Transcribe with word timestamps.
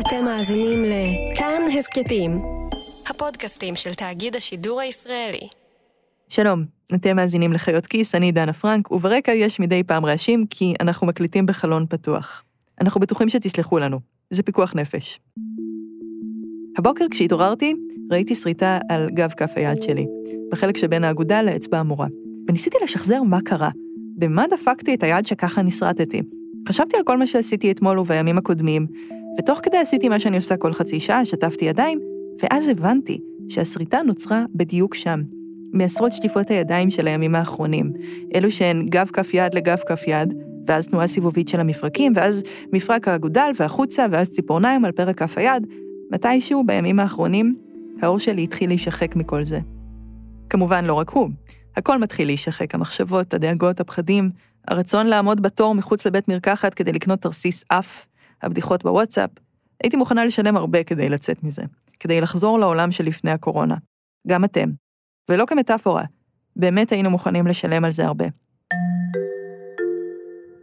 אתם 0.00 0.24
מאזינים 0.24 0.84
לכאן 0.84 1.62
הסכתים, 1.78 2.42
הפודקאסטים 3.10 3.74
של 3.74 3.94
תאגיד 3.94 4.36
השידור 4.36 4.80
הישראלי. 4.80 5.48
שלום, 6.28 6.64
אתם 6.94 7.16
מאזינים 7.16 7.52
לחיות 7.52 7.86
כיס, 7.86 8.14
אני 8.14 8.32
דנה 8.32 8.52
פרנק, 8.52 8.92
וברקע 8.92 9.32
יש 9.32 9.60
מדי 9.60 9.82
פעם 9.82 10.06
רעשים 10.06 10.46
כי 10.50 10.74
אנחנו 10.80 11.06
מקליטים 11.06 11.46
בחלון 11.46 11.86
פתוח. 11.88 12.42
אנחנו 12.80 13.00
בטוחים 13.00 13.28
שתסלחו 13.28 13.78
לנו, 13.78 14.00
זה 14.30 14.42
פיקוח 14.42 14.74
נפש. 14.74 15.20
הבוקר 16.78 17.04
כשהתעוררתי, 17.10 17.74
ראיתי 18.10 18.34
שריטה 18.34 18.78
על 18.88 19.08
גב 19.10 19.30
כף 19.36 19.52
היד 19.56 19.82
שלי, 19.82 20.06
בחלק 20.52 20.76
שבין 20.76 21.04
האגודה 21.04 21.42
לאצבע 21.42 21.78
המורה, 21.78 22.06
וניסיתי 22.48 22.76
לשחזר 22.82 23.22
מה 23.22 23.38
קרה. 23.44 23.70
במה 24.18 24.44
דפקתי 24.50 24.94
את 24.94 25.02
היד 25.02 25.26
שככה 25.26 25.62
נסרטתי? 25.62 26.22
חשבתי 26.68 26.96
על 26.96 27.02
כל 27.04 27.16
מה 27.16 27.26
שעשיתי 27.26 27.70
אתמול 27.70 27.98
ובימים 27.98 28.38
הקודמים, 28.38 28.86
ותוך 29.38 29.60
כדי 29.62 29.76
עשיתי 29.76 30.08
מה 30.08 30.18
שאני 30.18 30.36
עושה 30.36 30.56
כל 30.56 30.72
חצי 30.72 31.00
שעה, 31.00 31.24
שטפתי 31.24 31.64
ידיים, 31.64 32.00
ואז 32.42 32.68
הבנתי 32.68 33.20
שהשריטה 33.48 34.02
נוצרה 34.02 34.44
בדיוק 34.54 34.94
שם, 34.94 35.22
מעשרות 35.72 36.12
שטיפות 36.12 36.50
הידיים 36.50 36.90
של 36.90 37.06
הימים 37.06 37.34
האחרונים, 37.34 37.92
אלו 38.34 38.50
שהן 38.50 38.86
גב 38.88 39.10
כף 39.12 39.34
יד 39.34 39.54
לגב 39.54 39.76
כף 39.76 40.02
יד, 40.06 40.34
ואז 40.66 40.88
תנועה 40.88 41.06
סיבובית 41.06 41.48
של 41.48 41.60
המפרקים, 41.60 42.12
ואז 42.16 42.42
מפרק 42.72 43.08
האגודל 43.08 43.50
והחוצה, 43.60 44.06
ואז 44.10 44.30
ציפורניים 44.30 44.84
על 44.84 44.92
פרק 44.92 45.18
כף 45.18 45.38
היד. 45.38 45.66
מתישהו 46.12 46.64
בימים 46.66 47.00
האחרונים, 47.00 47.56
האור 48.02 48.18
שלי 48.18 48.44
התחיל 48.44 48.70
להישחק 48.70 49.16
מכל 49.16 49.44
זה. 49.44 49.60
כמובן, 50.50 50.84
לא 50.84 50.94
רק 50.94 51.10
הוא. 51.10 51.30
הכל 51.76 51.98
מתחיל 51.98 52.26
להישחק, 52.26 52.74
המחשבות, 52.74 53.34
הדאגות, 53.34 53.80
הפחדים, 53.80 54.30
הרצון 54.68 55.06
לעמוד 55.06 55.42
בתור 55.42 55.74
מחוץ 55.74 56.06
לבית 56.06 56.28
מרקחת 56.28 56.74
כדי 56.74 56.92
לקנות 56.92 57.20
תרסיס 57.20 57.64
אף, 57.68 58.06
הבדיחות 58.42 58.82
בוואטסאפ. 58.82 59.30
הייתי 59.82 59.96
מוכנה 59.96 60.24
לשלם 60.24 60.56
הרבה 60.56 60.84
כדי 60.84 61.08
לצאת 61.08 61.44
מזה, 61.44 61.62
כדי 62.00 62.20
לחזור 62.20 62.58
לעולם 62.58 62.90
שלפני 62.90 63.30
הקורונה. 63.30 63.76
גם 64.28 64.44
אתם. 64.44 64.68
ולא 65.28 65.44
כמטאפורה, 65.46 66.04
באמת 66.56 66.92
היינו 66.92 67.10
מוכנים 67.10 67.46
לשלם 67.46 67.84
על 67.84 67.90
זה 67.90 68.06
הרבה. 68.06 68.24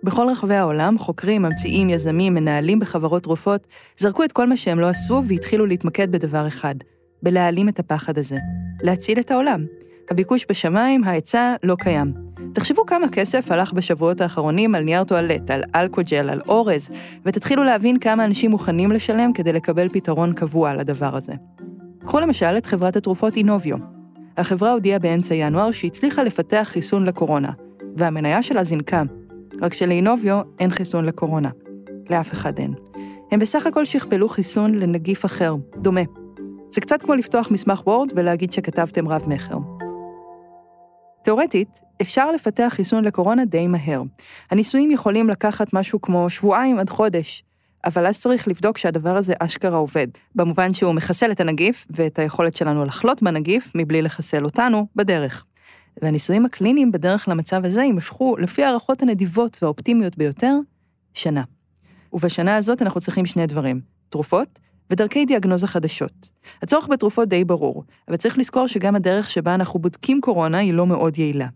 בכל 0.03 0.27
רחבי 0.29 0.55
העולם, 0.55 0.97
חוקרים, 0.97 1.41
ממציאים, 1.41 1.89
יזמים, 1.89 2.33
מנהלים 2.33 2.79
בחברות 2.79 3.23
תרופות, 3.23 3.67
זרקו 3.97 4.23
את 4.23 4.31
כל 4.31 4.47
מה 4.47 4.57
שהם 4.57 4.79
לא 4.79 4.89
עשו 4.89 5.23
והתחילו 5.27 5.65
להתמקד 5.65 6.11
בדבר 6.11 6.47
אחד, 6.47 6.75
בלהעלים 7.23 7.69
את 7.69 7.79
הפחד 7.79 8.17
הזה, 8.17 8.37
להציל 8.81 9.19
את 9.19 9.31
העולם. 9.31 9.65
הביקוש 10.09 10.45
בשמיים, 10.49 11.03
ההיצע 11.03 11.55
לא 11.63 11.75
קיים. 11.79 12.32
תחשבו 12.53 12.85
כמה 12.85 13.09
כסף 13.09 13.51
הלך 13.51 13.73
בשבועות 13.73 14.21
האחרונים 14.21 14.75
על 14.75 14.83
נייר 14.83 15.03
טואלט, 15.03 15.51
על 15.51 15.63
אלכוג'ל, 15.75 16.29
על 16.29 16.39
אורז, 16.47 16.89
ותתחילו 17.25 17.63
להבין 17.63 17.99
כמה 17.99 18.25
אנשים 18.25 18.51
מוכנים 18.51 18.91
לשלם 18.91 19.33
כדי 19.33 19.53
לקבל 19.53 19.89
פתרון 19.89 20.33
קבוע 20.33 20.73
לדבר 20.73 21.15
הזה. 21.15 21.33
קחו 22.05 22.19
למשל 22.19 22.57
את 22.57 22.65
חברת 22.65 22.95
התרופות 22.95 23.35
אינוביו. 23.37 23.77
החברה 24.37 24.71
הודיעה 24.71 24.99
באמצע 24.99 25.35
ינואר 25.35 25.71
שהצליחה 25.71 26.23
לפתח 26.23 26.67
חיסון 26.71 27.05
לקורונה, 27.05 27.51
והמניה 27.97 28.41
שלה 28.43 28.63
זינקה. 28.63 29.03
רק 29.61 29.73
שלאינוביו 29.73 30.41
אין 30.59 30.69
חיסון 30.69 31.05
לקורונה. 31.05 31.49
לאף 32.09 32.33
אחד 32.33 32.59
אין. 32.59 32.73
הם 33.31 33.39
בסך 33.39 33.67
הכל 33.67 33.85
שכפלו 33.85 34.29
חיסון 34.29 34.75
לנגיף 34.75 35.25
אחר, 35.25 35.55
דומה. 35.77 36.01
זה 36.69 36.81
קצת 36.81 37.01
כמו 37.01 37.13
לפתוח 37.15 37.51
מסמך 37.51 37.87
וורד 37.87 38.09
ולהגיד 38.15 38.51
שכתבתם 38.51 39.07
רב-מכר. 39.07 39.57
תאורטית, 41.23 41.79
אפשר 42.01 42.31
לפתח 42.31 42.67
חיסון 42.75 43.03
לקורונה 43.03 43.45
די 43.45 43.67
מהר. 43.67 44.01
הניסויים 44.51 44.91
יכולים 44.91 45.29
לקחת 45.29 45.73
משהו 45.73 46.01
כמו 46.01 46.29
שבועיים 46.29 46.79
עד 46.79 46.89
חודש, 46.89 47.43
אבל 47.85 48.07
אז 48.07 48.19
צריך 48.19 48.47
לבדוק 48.47 48.77
שהדבר 48.77 49.17
הזה 49.17 49.33
אשכרה 49.39 49.77
עובד, 49.77 50.07
במובן 50.35 50.73
שהוא 50.73 50.93
מחסל 50.93 51.31
את 51.31 51.39
הנגיף 51.39 51.87
ואת 51.89 52.19
היכולת 52.19 52.55
שלנו 52.55 52.85
לחלות 52.85 53.23
בנגיף 53.23 53.71
מבלי 53.75 54.01
לחסל 54.01 54.43
אותנו 54.45 54.87
בדרך. 54.95 55.45
והניסויים 56.01 56.45
הקליניים 56.45 56.91
בדרך 56.91 57.27
למצב 57.27 57.65
הזה 57.65 57.81
יימשכו, 57.81 58.37
לפי 58.37 58.63
הערכות 58.63 59.01
הנדיבות 59.01 59.57
והאופטימיות 59.61 60.17
ביותר, 60.17 60.55
שנה. 61.13 61.43
ובשנה 62.13 62.55
הזאת 62.55 62.81
אנחנו 62.81 63.01
צריכים 63.01 63.25
שני 63.25 63.47
דברים, 63.47 63.81
תרופות 64.09 64.59
ודרכי 64.89 65.25
דיאגנוזה 65.25 65.67
חדשות. 65.67 66.29
הצורך 66.61 66.87
בתרופות 66.87 67.29
די 67.29 67.43
ברור, 67.43 67.83
אבל 68.07 68.17
צריך 68.17 68.37
לזכור 68.37 68.67
שגם 68.67 68.95
הדרך 68.95 69.29
שבה 69.29 69.55
אנחנו 69.55 69.79
בודקים 69.79 70.21
קורונה 70.21 70.57
היא 70.57 70.73
לא 70.73 70.87
מאוד 70.87 71.17
יעילה. 71.17 71.47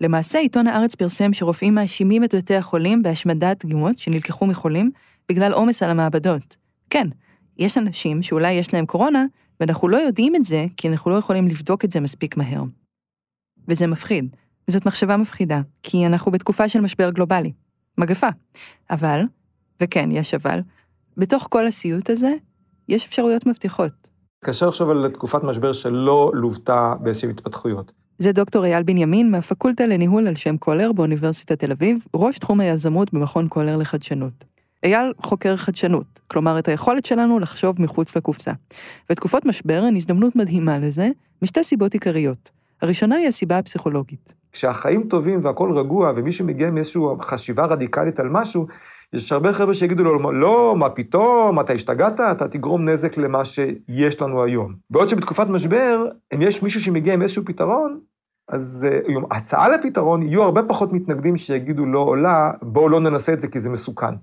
למעשה, 0.00 0.38
עיתון 0.38 0.66
הארץ 0.66 0.94
פרסם 0.94 1.32
שרופאים 1.32 1.74
מאשימים 1.74 2.24
את 2.24 2.34
בתי 2.34 2.54
החולים 2.54 3.02
בהשמדת 3.02 3.64
דגימות 3.64 3.98
שנלקחו 3.98 4.46
מחולים 4.46 4.90
בגלל 5.28 5.52
עומס 5.52 5.82
על 5.82 5.90
המעבדות. 5.90 6.56
כן, 6.90 7.06
יש 7.58 7.78
אנשים 7.78 8.22
שאולי 8.22 8.52
יש 8.52 8.74
להם 8.74 8.86
קורונה, 8.86 9.24
ואנחנו 9.60 9.88
לא 9.88 9.96
יודעים 9.96 10.36
את 10.36 10.44
זה, 10.44 10.66
כי 10.76 10.88
אנחנו 10.88 11.10
לא 11.10 11.16
יכולים 11.16 11.48
לבדוק 11.48 11.84
את 11.84 11.90
זה 11.90 12.00
מספיק 12.00 12.36
מהר. 12.36 12.62
וזה 13.68 13.86
מפחיד. 13.86 14.36
וזאת 14.68 14.86
מחשבה 14.86 15.16
מפחידה, 15.16 15.60
כי 15.82 16.06
אנחנו 16.06 16.32
בתקופה 16.32 16.68
של 16.68 16.80
משבר 16.80 17.10
גלובלי. 17.10 17.52
מגפה. 17.98 18.28
אבל, 18.90 19.22
וכן, 19.80 20.10
יש 20.12 20.34
אבל, 20.34 20.60
בתוך 21.16 21.46
כל 21.50 21.66
הסיוט 21.66 22.10
הזה, 22.10 22.32
יש 22.90 23.04
אפשרויות 23.04 23.46
מבטיחות. 23.46 24.08
קשה 24.44 24.66
לחשוב 24.66 24.90
על 24.90 25.08
תקופת 25.08 25.44
משבר 25.44 25.72
שלא 25.72 26.30
לוותה 26.34 26.94
באיזשהן 27.00 27.30
התפתחויות. 27.30 27.92
זה 28.18 28.32
דוקטור 28.32 28.64
אייל 28.64 28.82
בנימין 28.82 29.30
מהפקולטה 29.30 29.86
לניהול 29.86 30.26
על 30.26 30.34
שם 30.34 30.56
קולר 30.56 30.92
באוניברסיטת 30.92 31.58
תל 31.58 31.72
אביב, 31.72 32.04
ראש 32.14 32.38
תחום 32.38 32.60
היזמות 32.60 33.14
במכון 33.14 33.48
קולר 33.48 33.76
לחדשנות. 33.76 34.44
אייל 34.84 35.12
חוקר 35.22 35.56
חדשנות, 35.56 36.20
כלומר 36.26 36.58
את 36.58 36.68
היכולת 36.68 37.04
שלנו 37.04 37.38
לחשוב 37.38 37.82
מחוץ 37.82 38.16
לקופסה. 38.16 38.52
ותקופות 39.10 39.44
משבר 39.44 39.82
הן 39.82 39.96
הזדמנות 39.96 40.36
מדהימה 40.36 40.78
לזה, 40.78 41.08
משתי 41.42 41.64
סיבות 41.64 41.92
עיקריות. 41.92 42.50
הראשונה 42.82 43.16
היא 43.16 43.28
הסיבה 43.28 43.58
הפסיכולוגית. 43.58 44.34
כשהחיים 44.52 45.02
טובים 45.08 45.40
והכול 45.42 45.78
רגוע, 45.78 46.12
ומי 46.16 46.32
שמגיע 46.32 46.68
עם 46.68 46.78
איזושהי 46.78 47.02
חשיבה 47.22 47.64
רדיקלית 47.64 48.20
על 48.20 48.28
משהו, 48.28 48.66
יש 49.12 49.32
הרבה 49.32 49.52
חבר'ה 49.52 49.74
שיגידו 49.74 50.04
לו, 50.04 50.32
לא, 50.32 50.74
מה 50.76 50.90
פתאום, 50.90 51.60
אתה 51.60 51.72
השתגעת, 51.72 52.20
אתה 52.20 52.48
תגרום 52.48 52.88
נזק 52.88 53.16
למה 53.16 53.44
שיש 53.44 54.22
לנו 54.22 54.44
היום. 54.44 54.74
בעוד 54.90 55.08
שבתקופת 55.08 55.46
משבר, 55.48 56.06
אם 56.34 56.42
יש 56.42 56.62
מישהו 56.62 56.80
שמגיע 56.80 57.14
עם 57.14 57.22
איזשהו 57.22 57.44
פתרון, 57.44 58.00
אז 58.48 58.86
uh, 59.06 59.20
הצעה 59.30 59.68
לפתרון, 59.68 60.22
יהיו 60.22 60.42
הרבה 60.42 60.62
פחות 60.62 60.92
מתנגדים 60.92 61.36
שיגידו 61.36 61.86
לא 61.86 61.98
עולה, 61.98 62.50
בואו 62.62 62.88
לא 62.88 63.00
ננסה 63.00 63.32
את 63.32 63.40
זה 63.40 63.48
כי 63.48 63.60
זה 63.60 63.70
מסוכן. 63.70 64.14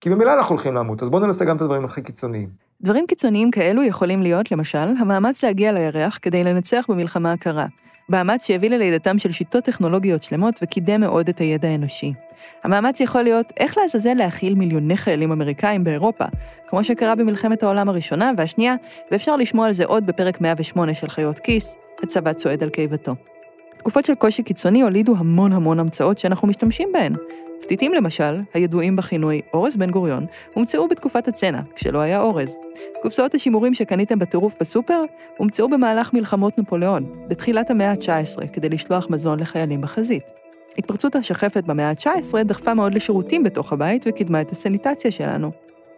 כי 0.00 0.08
ממילא 0.08 0.34
אנחנו 0.34 0.54
הולכים 0.54 0.74
למות, 0.74 1.02
אז 1.02 1.10
בואו 1.10 1.26
ננסה 1.26 1.44
גם 1.44 1.56
את 1.56 1.62
הדברים 1.62 1.84
הכי 1.84 2.02
קיצוניים. 2.02 2.48
דברים 2.80 3.06
קיצוניים 3.06 3.50
כאלו 3.50 3.82
יכולים 3.82 4.22
להיות, 4.22 4.52
למשל, 4.52 4.92
המאמץ 4.98 5.44
להגיע 5.44 5.72
לירח 5.72 6.18
כדי 6.22 6.44
לנצח 6.44 6.84
במלחמה 6.88 7.32
הקרה. 7.32 7.66
מאמץ 8.08 8.46
שהביא 8.46 8.70
ללידתם 8.70 9.18
של 9.18 9.32
שיטות 9.32 9.64
טכנולוגיות 9.64 10.22
שלמות 10.22 10.60
וקידם 10.62 11.00
מאוד 11.00 11.28
את 11.28 11.38
הידע 11.38 11.68
האנושי. 11.68 12.12
המאמץ 12.64 13.00
יכול 13.00 13.22
להיות 13.22 13.52
איך 13.56 13.78
לעזאזל 13.78 14.14
להכיל 14.14 14.54
מיליוני 14.54 14.96
חיילים 14.96 15.32
אמריקאים 15.32 15.84
באירופה, 15.84 16.24
כמו 16.66 16.84
שקרה 16.84 17.14
במלחמת 17.14 17.62
העולם 17.62 17.88
הראשונה 17.88 18.30
והשנייה, 18.36 18.74
ואפשר 19.10 19.36
לשמוע 19.36 19.66
על 19.66 19.72
זה 19.72 19.84
עוד 19.84 20.06
בפרק 20.06 20.40
108 20.40 20.94
של 20.94 21.08
חיות 21.08 21.38
כיס, 21.38 21.76
הצבא 22.02 22.32
צועד 22.32 22.62
על 22.62 22.68
קיבתו. 22.68 23.14
תקופות 23.76 24.04
של 24.04 24.14
קושי 24.14 24.42
קיצוני 24.42 24.82
הולידו 24.82 25.14
המון 25.18 25.52
המון 25.52 25.80
המצאות 25.80 26.18
שאנחנו 26.18 26.48
משתמשים 26.48 26.88
בהן. 26.92 27.12
פתיתים 27.62 27.92
למשל, 27.92 28.40
הידועים 28.54 28.96
בכינוי 28.96 29.40
אורז 29.54 29.76
בן 29.76 29.90
גוריון, 29.90 30.26
הומצאו 30.54 30.88
בתקופת 30.88 31.28
הצנע, 31.28 31.60
כשלא 31.74 31.98
היה 31.98 32.20
אורז. 32.20 32.56
קופסאות 33.02 33.34
השימורים 33.34 33.74
שקניתם 33.74 34.18
בטירוף 34.18 34.56
בסופר, 34.60 35.02
הומצאו 35.38 35.68
במהלך 35.68 36.12
מלחמות 36.12 36.58
נפוליאון, 36.58 37.04
בתחילת 37.28 37.70
המאה 37.70 37.90
ה-19, 37.90 38.46
כדי 38.52 38.68
לשלוח 38.68 39.06
מזון 39.10 39.40
לחיילים 39.40 39.80
בחזית. 39.80 40.22
התפרצות 40.78 41.16
השחפת 41.16 41.64
במאה 41.64 41.90
ה-19 41.90 42.42
דחפה 42.44 42.74
מאוד 42.74 42.94
לשירותים 42.94 43.44
בתוך 43.44 43.72
הבית 43.72 44.04
וקידמה 44.08 44.40
את 44.40 44.50
הסניטציה 44.50 45.10
שלנו. 45.10 45.50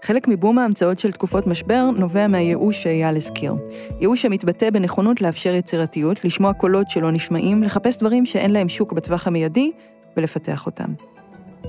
חלק 0.02 0.28
מבום 0.28 0.58
ההמצאות 0.58 0.98
של 0.98 1.12
תקופות 1.12 1.46
משבר 1.46 1.90
נובע 1.96 2.26
מהייאוש 2.26 2.82
שאייל 2.82 3.16
הזכיר. 3.16 3.54
ייאוש 4.00 4.22
שמתבטא 4.22 4.70
בנכונות 4.70 5.20
לאפשר 5.20 5.54
יצירתיות, 5.54 6.24
לשמוע 6.24 6.52
קולות 6.52 6.90
שלא 6.90 7.10
נשמעים, 7.12 7.62
לחפש 7.62 7.96
דברים 7.96 8.26
שאין 8.26 8.50
להם 8.50 8.68
שוק 8.68 8.92
בטווח 8.92 9.26
המיידי, 9.26 9.72
ולפתח 10.16 10.66
אותם. 10.66 11.13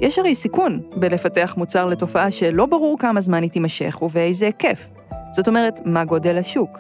יש 0.02 0.20
הרי 0.20 0.36
סיכון 0.36 0.80
בלפתח 0.96 1.54
מוצר 1.58 1.86
לתופעה 1.86 2.32
שלא 2.32 2.66
ברור 2.66 3.00
כמה 3.00 3.22
זמן 3.22 3.44
היא 3.44 3.52
תימשך 3.52 4.02
ובאיזה 4.02 4.46
היקף. 4.46 4.88
זאת 5.32 5.48
אומרת, 5.48 5.80
מה 5.86 6.06
גודל 6.06 6.38
השוק? 6.38 6.80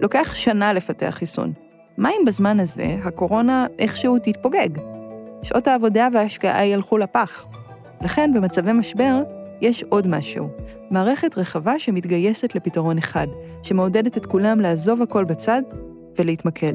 לוקח 0.00 0.34
שנה 0.34 0.72
לפתח 0.72 1.10
חיסון. 1.10 1.52
מה 1.98 2.10
אם 2.10 2.24
בזמן 2.26 2.60
הזה 2.60 2.96
הקורונה 3.04 3.66
איכשהו 3.78 4.18
תתפוגג? 4.18 4.68
שעות 5.42 5.68
העבודה 5.68 6.08
וההשקעה 6.12 6.66
ילכו 6.66 6.98
לפח. 6.98 7.46
לכן, 8.02 8.30
במצבי 8.34 8.72
משבר, 8.72 9.22
יש 9.60 9.82
עוד 9.82 10.06
משהו. 10.06 10.48
מערכת 10.90 11.38
רחבה 11.38 11.78
שמתגייסת 11.78 12.54
לפתרון 12.54 12.98
אחד, 12.98 13.26
שמעודדת 13.62 14.16
את 14.16 14.26
כולם 14.26 14.60
לעזוב 14.60 15.02
הכל 15.02 15.24
בצד 15.24 15.62
ולהתמקד. 16.18 16.74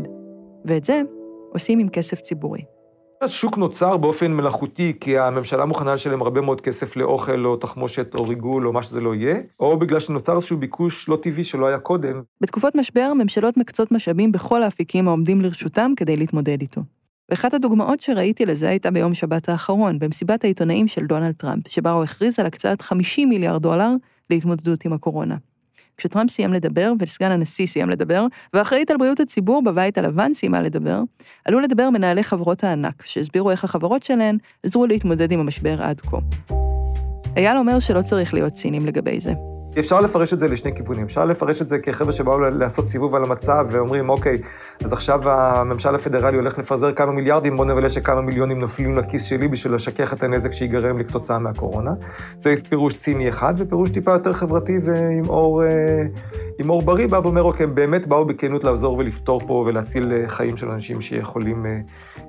ואת 0.65 0.85
זה 0.85 1.01
עושים 1.53 1.80
עם 1.80 1.89
כסף 1.89 2.21
ציבורי. 2.21 2.76
השוק 3.22 3.58
נוצר 3.58 3.98
באופן 3.98 4.34
מלאכותי, 4.34 4.94
כי 5.00 5.19
הממשלה 5.19 5.66
מוכנה 5.66 5.94
לשלם 5.94 6.22
הרבה 6.22 6.42
מאוד 6.42 6.62
כסף 6.62 6.96
לאוכל 6.96 7.46
או 7.46 7.56
תחמושת 7.56 8.16
או 8.16 8.28
ריגול 8.28 8.68
או 8.68 8.74
מה 8.74 8.84
שזה 8.84 9.02
לא 9.02 9.16
יהיה, 9.16 9.38
או 9.60 9.80
בגלל 9.80 10.00
שנוצר 10.00 10.36
איזשהו 10.36 10.58
ביקוש 10.58 11.10
לא 11.10 11.18
טבעי 11.22 11.44
שלא 11.44 11.68
היה 11.68 11.80
קודם. 11.80 12.22
בתקופות 12.42 12.75
משבר, 12.75 13.12
ממשלות 13.14 13.58
מקצות 13.58 13.92
משאבים 13.92 14.31
בכל 14.31 14.64
האפיקים 14.64 15.08
העומדים 15.08 15.42
לרשותם 15.42 15.92
כדי 15.98 16.16
להתמודד 16.16 16.62
איתו. 16.62 16.81
ואחת 17.30 17.54
הדוגמאות 17.54 18.02
שראיתי 18.02 18.46
לזה 18.46 18.69
הייתה 18.69 18.92
ביום 18.92 19.14
שבת 19.14 19.50
האחרון, 19.50 20.00
במסיבת 20.00 20.44
העיתונאים 20.44 20.88
של 20.88 21.06
דונלד 21.06 21.34
טראמפ, 21.38 21.68
שבה 21.68 21.92
הוא 21.92 22.04
הכריז 22.04 22.40
על 22.40 22.46
הקצאת 22.46 22.81
50 22.81 23.30
מיליארד 23.30 23.62
דולר 23.62 23.90
להתמודדות 24.30 24.86
עם 24.86 24.94
הקורונה. 24.94 25.36
כשטראמפ 25.97 26.29
סיים 26.29 26.53
לדבר, 26.53 26.94
וסגן 26.99 27.31
הנשיא 27.31 27.67
סיים 27.67 27.89
לדבר, 27.89 28.25
והאחראית 28.53 28.91
על 28.91 28.97
בריאות 28.97 29.19
הציבור 29.19 29.63
בבית 29.63 29.97
הלבן 29.97 30.33
סיימה 30.33 30.61
לדבר, 30.61 31.01
עלו 31.45 31.59
לדבר 31.59 31.89
מנהלי 31.89 32.23
חברות 32.23 32.63
הענק, 32.63 33.05
שהסבירו 33.05 33.51
איך 33.51 33.63
החברות 33.63 34.03
שלהן 34.03 34.38
עזרו 34.63 34.88
להתמודד 34.88 35.31
עם 35.31 35.39
המשבר 35.39 35.81
עד 35.81 36.01
כה. 36.01 36.17
אייל 37.38 37.57
אומר 37.57 37.79
שלא 37.79 38.01
צריך 38.01 38.33
להיות 38.33 38.53
ציניים 38.53 38.85
לגבי 38.85 39.19
זה. 39.19 39.33
אפשר 39.80 40.02
לפרש 40.02 40.34
את 40.34 40.40
זה 40.40 40.48
לשני 40.48 40.75
כיוונים. 40.75 41.06
אפשר 41.06 41.25
לפרש 41.25 41.62
את 41.62 41.68
זה 41.68 41.80
כחבר'ה 41.80 42.12
שבאו 42.12 42.40
לעשות 42.40 42.90
סיבוב 42.90 43.16
על 43.16 43.24
המצב 43.24 43.68
ואומרים, 43.69 44.10
אוקיי, 44.10 44.38
אז 44.84 44.94
עכשיו 44.94 45.30
הממשל 45.30 45.96
הפדרלי 45.96 46.38
הולך 46.38 46.60
לפזר 46.60 46.92
כמה 46.94 47.12
מיליארדים, 47.12 47.58
בוא 47.58 47.66
נבלה 47.66 47.90
שכמה 47.90 48.22
מיליונים 48.22 48.60
נופלים 48.60 48.98
לכיס 48.98 49.24
שלי 49.24 49.48
בשביל 49.48 49.74
לשכך 49.74 50.14
את 50.14 50.24
הנזק 50.24 50.52
שיגרם 50.52 50.98
לי 50.98 51.06
כתוצאה 51.06 51.40
מהקורונה. 51.40 51.92
זה 52.38 52.56
פירוש 52.69 52.94
ציני 52.94 53.30
אחד, 53.30 53.54
ופירוש 53.58 53.90
טיפה 53.90 54.12
יותר 54.12 54.34
חברתי 54.34 54.78
ועם 54.86 55.30
אור, 55.30 55.64
אה, 55.64 56.04
אור 56.69 56.81
בריא, 56.81 57.08
בא 57.08 57.19
ואומר, 57.24 57.44
אוקיי, 57.44 57.68
באמת 57.68 58.08
באו 58.08 58.25
בכנות 58.25 58.64
לעזור 58.64 58.98
ולפתור 58.98 59.40
פה 59.48 59.54
ולהציל 59.68 60.14
אה, 60.14 60.30
חיים 60.30 60.58
של 60.58 60.69
אנשים 60.69 61.02
שיכולים 61.02 61.66
אה, 61.66 61.80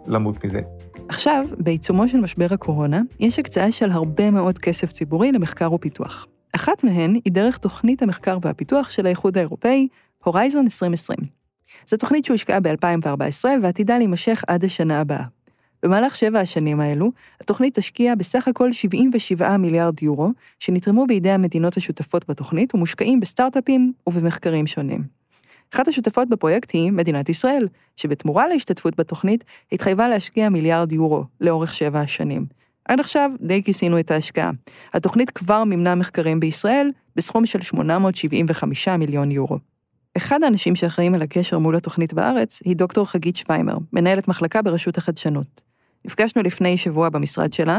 למות 0.06 0.44
מזה. 0.44 0.60
עכשיו, 1.08 1.44
בעיצומו 1.58 2.08
של 2.08 2.20
משבר 2.20 2.46
הקורונה, 2.50 3.00
יש 3.20 3.38
הקצאה 3.38 3.72
של 3.72 3.90
הרבה 3.90 4.30
מאוד 4.30 4.58
כסף 4.58 4.92
ציבורי 4.92 5.32
למחקר 5.32 5.72
ופיתוח. 5.72 6.26
אחת 6.58 6.84
מהן 6.84 7.14
היא 7.24 7.32
דרך 7.32 7.58
תוכנית 7.58 8.02
המחקר 8.02 8.38
והפיתוח 8.42 8.90
של 8.90 9.06
האיחוד 9.06 9.38
האירופאי, 9.38 9.88
הורייזון 10.24 10.64
2020. 10.64 11.18
זו 11.86 11.96
תוכנית 11.96 12.24
שהושקעה 12.24 12.60
ב-2014 12.60 13.44
ועתידה 13.62 13.98
להימשך 13.98 14.44
עד 14.48 14.64
השנה 14.64 15.00
הבאה. 15.00 15.24
במהלך 15.82 16.16
שבע 16.16 16.40
השנים 16.40 16.80
האלו, 16.80 17.10
התוכנית 17.40 17.78
תשקיע 17.78 18.14
בסך 18.14 18.48
הכל 18.48 18.72
77 18.72 19.56
מיליארד 19.56 20.02
יורו, 20.02 20.30
שנתרמו 20.58 21.06
בידי 21.06 21.30
המדינות 21.30 21.76
השותפות 21.76 22.30
בתוכנית 22.30 22.74
ומושקעים 22.74 23.20
בסטארט-אפים 23.20 23.92
ובמחקרים 24.06 24.66
שונים. 24.66 25.04
אחת 25.74 25.88
השותפות 25.88 26.28
בפרויקט 26.28 26.70
היא 26.72 26.92
מדינת 26.92 27.28
ישראל, 27.28 27.68
שבתמורה 27.96 28.48
להשתתפות 28.48 28.96
בתוכנית 28.96 29.44
התחייבה 29.72 30.08
להשקיע 30.08 30.48
מיליארד 30.48 30.92
יורו 30.92 31.24
לאורך 31.40 31.74
שבע 31.74 32.00
השנים, 32.00 32.46
עד 32.88 33.00
עכשיו 33.00 33.30
די 33.40 33.62
כיסינו 33.62 33.98
את 33.98 34.10
ההשקעה. 34.10 34.50
התוכנית 34.94 35.30
כבר 35.30 35.64
מימנה 35.64 35.94
מחקרים 35.94 36.40
בישראל 36.40 36.90
בסכום 37.16 37.46
של 37.46 37.62
875 37.62 38.88
מיליון 38.88 39.30
יורו. 39.30 39.58
אחד 40.16 40.42
האנשים 40.42 40.76
שאחראים 40.76 41.14
על 41.14 41.22
הקשר 41.22 41.58
מול 41.58 41.76
התוכנית 41.76 42.12
בארץ 42.12 42.62
היא 42.64 42.76
דוקטור 42.76 43.06
חגית 43.06 43.36
שוויימר, 43.36 43.76
מנהלת 43.92 44.28
מחלקה 44.28 44.62
ברשות 44.62 44.98
החדשנות. 44.98 45.62
נפגשנו 46.04 46.42
לפני 46.42 46.78
שבוע 46.78 47.08
במשרד 47.08 47.52
שלה, 47.52 47.78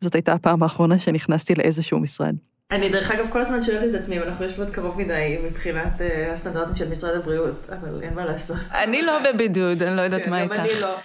זאת 0.00 0.14
הייתה 0.14 0.32
הפעם 0.32 0.62
האחרונה 0.62 0.98
שנכנסתי 0.98 1.54
לאיזשהו 1.54 2.00
משרד. 2.00 2.34
אני 2.70 2.88
דרך 2.88 3.10
אגב 3.10 3.30
כל 3.30 3.40
הזמן 3.40 3.62
שואלת 3.62 3.94
את 3.94 4.00
עצמי 4.00 4.16
אם 4.16 4.22
אנחנו 4.22 4.44
יושבות 4.44 4.70
קרוב 4.70 4.98
מדי 4.98 5.38
מבחינת 5.44 5.92
uh, 5.98 6.32
הסטנדרטים 6.32 6.76
של 6.76 6.88
משרד 6.88 7.16
הבריאות, 7.16 7.70
אבל 7.70 8.02
אין 8.02 8.14
מה 8.14 8.24
לעשות. 8.24 8.56
אני 8.70 9.02
לא 9.02 9.18
בבידוד, 9.24 9.82
אני 9.82 9.96
לא 9.96 10.02
יודעת 10.02 10.22
כן, 10.24 10.30
מה 10.30 10.42
איתך. 10.42 10.54
גם 10.56 10.64
אני 10.64 10.80
לא. 10.80 10.96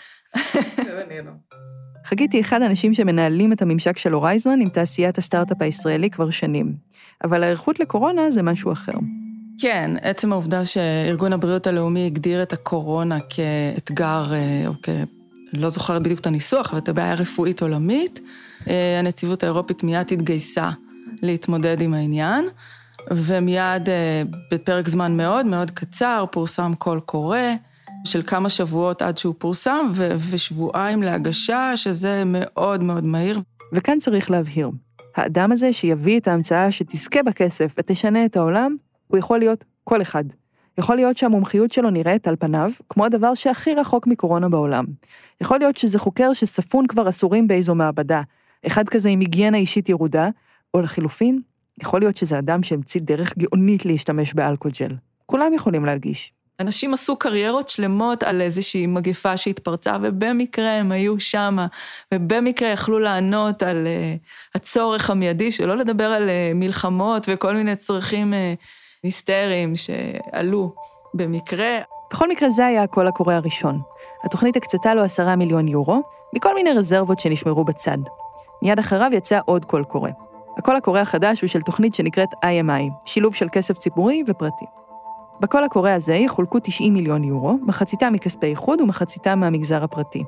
גם 0.78 0.98
אני 1.08 1.22
לא. 1.26 1.32
חגית 2.07 2.31
היא 2.31 2.42
אחד 2.42 2.62
האנשים 2.62 2.94
שמנהלים 2.94 3.54
את 3.54 3.62
הממשק 3.62 3.98
של 3.98 4.13
הורייזון 4.13 4.62
עם 4.62 4.69
תעשיית 4.69 5.18
הסטארט-אפ 5.18 5.62
הישראלי 5.62 6.09
כבר 6.09 6.30
שנים. 6.30 6.74
אבל 7.24 7.44
ההיערכות 7.44 7.80
לקורונה 7.80 8.31
זה 8.31 8.44
משהו 8.44 8.71
אחר. 8.71 8.94
כן, 9.59 9.92
עצם 10.01 10.31
העובדה 10.31 10.65
שארגון 10.65 11.33
הבריאות 11.33 11.68
הלאומי 11.68 12.06
הגדיר 12.06 12.44
את 12.44 12.54
הקורונה 12.54 13.18
כאתגר, 13.30 14.33
אה, 14.33 14.68
או 14.68 14.74
כ... 14.83 14.89
לא 15.54 15.69
זוכרת 15.69 16.04
בדיוק 16.04 16.19
את 16.19 16.27
הניסוח, 16.27 16.69
אבל 16.69 16.77
את 16.77 16.89
הבעיה 16.89 17.13
רפואית 17.13 17.62
עולמית, 17.62 18.19
אה, 18.68 19.00
הנציבות 19.00 19.44
האירופית 19.44 19.83
מיד 19.83 20.12
התגייסה 20.12 20.69
להתמודד 21.21 21.81
עם 21.81 21.94
העניין, 21.94 22.45
ומיד 23.12 23.89
אה, 23.89 24.21
בפרק 24.51 24.89
זמן 24.89 25.18
מאוד 25.18 25.45
מאוד 25.45 25.71
קצר 25.71 26.25
פורסם 26.31 26.74
קול 26.77 27.00
קורא. 27.00 27.39
של 28.07 28.21
כמה 28.27 28.50
שבועות 28.50 29.01
עד 29.01 29.18
שהוא 29.18 29.36
פורסם, 29.38 29.92
ו- 29.94 30.15
ושבועיים 30.30 31.04
להגשה, 31.04 31.71
שזה 31.75 32.24
מאוד 32.25 32.83
מאוד 32.83 33.04
מהיר. 33.04 33.42
וכאן 33.74 34.00
צריך 34.00 34.31
להבהיר, 34.31 34.71
האדם 35.15 35.51
הזה 35.51 35.74
שיביא 35.74 36.19
את 36.19 36.27
ההמצאה 36.27 36.71
שתזכה 36.71 37.24
בכסף 37.24 37.75
ותשנה 37.77 38.25
את 38.25 38.36
העולם, 38.36 38.75
הוא 39.07 39.18
יכול 39.18 39.39
להיות 39.39 39.65
כל 39.83 40.01
אחד. 40.01 40.24
יכול 40.77 40.95
להיות 40.95 41.18
שהמומחיות 41.18 41.71
שלו 41.71 41.89
נראית 41.89 42.27
על 42.27 42.36
פניו 42.36 42.71
כמו 42.89 43.06
הדבר 43.06 43.33
שהכי 43.33 43.74
רחוק 43.74 44.07
מקורונה 44.07 44.50
בעולם. 44.50 44.86
יכול 45.42 45.60
להיות 45.60 45.77
שזה 45.77 46.00
חוקר 46.00 46.33
שספון 46.33 46.88
כבר 46.88 47.10
אסורים 47.10 47.48
באיזו 47.48 47.75
מעבדה, 47.75 48.21
אחד 48.68 48.89
כזה 48.89 49.10
עם 49.10 49.19
היגיינה 49.19 49.57
אישית 49.57 49.89
ירודה, 49.89 50.30
או 50.74 50.81
לחילופין, 50.81 51.42
יכול 51.81 52.00
להיות 52.00 52.18
שזה 52.18 52.39
אדם 52.39 52.63
שהמציא 52.63 53.01
דרך 53.03 53.38
גאונית 53.38 53.86
להשתמש 53.86 54.33
באלכוג'ל. 54.33 54.95
כולם 55.25 55.53
יכולים 55.53 55.86
להגיש. 55.86 56.33
אנשים 56.59 56.94
עשו 56.94 57.15
קריירות 57.15 57.69
שלמות 57.69 58.24
על 58.24 58.42
איזושהי 58.42 58.88
מגפה 58.88 59.38
שהתפרצה, 59.38 59.98
ובמקרה 60.01 60.71
הם 60.71 60.92
היו 60.92 61.19
שמה, 61.19 61.68
ובמקרה 62.13 62.69
יכלו 62.69 63.00
לענות 63.00 63.63
על 63.63 63.88
uh, 63.88 64.56
הצורך 64.56 65.09
המיידי, 65.09 65.51
שלא 65.51 65.77
לדבר 65.77 66.04
על 66.04 66.24
uh, 66.24 66.54
מלחמות 66.56 67.27
וכל 67.30 67.54
מיני 67.54 67.75
צרכים 67.75 68.33
uh, 68.33 68.36
היסטריים 69.04 69.74
שעלו 69.75 70.75
במקרה. 71.13 71.77
בכל 72.12 72.30
מקרה 72.30 72.50
זה 72.50 72.65
היה 72.65 72.83
הקול 72.83 73.07
הקורא 73.07 73.33
הראשון. 73.33 73.81
התוכנית 74.24 74.56
הקצתה 74.56 74.94
לו 74.94 75.03
עשרה 75.03 75.36
מיליון 75.36 75.68
יורו, 75.68 76.01
מכל 76.36 76.56
מיני 76.56 76.74
רזרבות 76.74 77.19
שנשמרו 77.19 77.65
בצד. 77.65 77.98
מיד 78.62 78.80
אחריו 78.80 79.10
יצא 79.13 79.39
עוד 79.45 79.65
קול 79.65 79.83
קורא. 79.83 80.10
הקול 80.57 80.75
הקורא 80.75 81.00
החדש 81.00 81.42
הוא 81.42 81.48
של 81.48 81.62
תוכנית 81.62 81.94
שנקראת 81.94 82.30
IMI, 82.33 82.92
שילוב 83.06 83.36
של 83.36 83.48
כסף 83.51 83.77
ציבורי 83.77 84.24
ופרטי. 84.27 84.65
בקול 85.39 85.63
הקורא 85.63 85.89
הזה 85.89 86.16
יחולקו 86.16 86.60
90 86.60 86.94
מיליון 86.94 87.24
יורו, 87.24 87.57
מחציתם 87.62 88.13
מכספי 88.13 88.45
איחוד 88.45 88.81
ומחציתם 88.81 89.39
מהמגזר 89.39 89.84
הפרטי. 89.84 90.24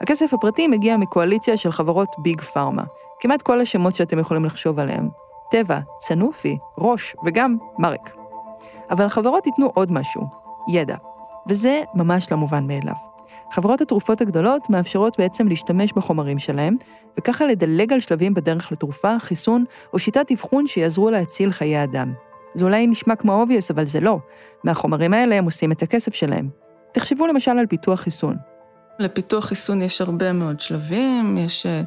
הכסף 0.00 0.34
הפרטי 0.34 0.66
מגיע 0.66 0.96
מקואליציה 0.96 1.56
של 1.56 1.72
חברות 1.72 2.08
big 2.18 2.40
pharma, 2.40 2.82
כמעט 3.20 3.42
כל 3.42 3.60
השמות 3.60 3.94
שאתם 3.94 4.18
יכולים 4.18 4.44
לחשוב 4.44 4.78
עליהם. 4.78 5.08
טבע, 5.50 5.78
סאנופי, 5.98 6.58
רוש 6.78 7.16
וגם 7.24 7.56
מרק. 7.78 8.14
אבל 8.90 9.04
החברות 9.04 9.46
ייתנו 9.46 9.70
עוד 9.74 9.92
משהו, 9.92 10.22
ידע, 10.72 10.96
וזה 11.48 11.82
ממש 11.94 12.32
לא 12.32 12.38
מובן 12.38 12.66
מאליו. 12.66 12.94
חברות 13.52 13.80
התרופות 13.80 14.20
הגדולות 14.20 14.70
מאפשרות 14.70 15.18
בעצם 15.18 15.48
להשתמש 15.48 15.92
בחומרים 15.92 16.38
שלהם, 16.38 16.76
וככה 17.18 17.46
לדלג 17.46 17.92
על 17.92 18.00
שלבים 18.00 18.34
בדרך 18.34 18.72
לתרופה, 18.72 19.18
חיסון 19.18 19.64
או 19.92 19.98
שיטת 19.98 20.32
אבחון 20.32 20.66
שיעזרו 20.66 21.10
להציל 21.10 21.52
חיי 21.52 21.84
אדם. 21.84 22.12
זה 22.54 22.64
אולי 22.64 22.86
נשמע 22.86 23.16
כמו 23.16 23.40
obvious, 23.40 23.70
אבל 23.70 23.84
זה 23.84 24.00
לא. 24.00 24.18
מהחומרים 24.64 25.14
האלה 25.14 25.36
הם 25.36 25.44
עושים 25.44 25.72
את 25.72 25.82
הכסף 25.82 26.14
שלהם. 26.14 26.48
תחשבו 26.92 27.26
למשל 27.26 27.50
על 27.50 27.66
פיתוח 27.66 28.00
חיסון. 28.00 28.36
לפיתוח 28.98 29.44
חיסון 29.44 29.82
יש 29.82 30.00
הרבה 30.00 30.32
מאוד 30.32 30.60
שלבים, 30.60 31.38
יש 31.38 31.66
אה, 31.66 31.82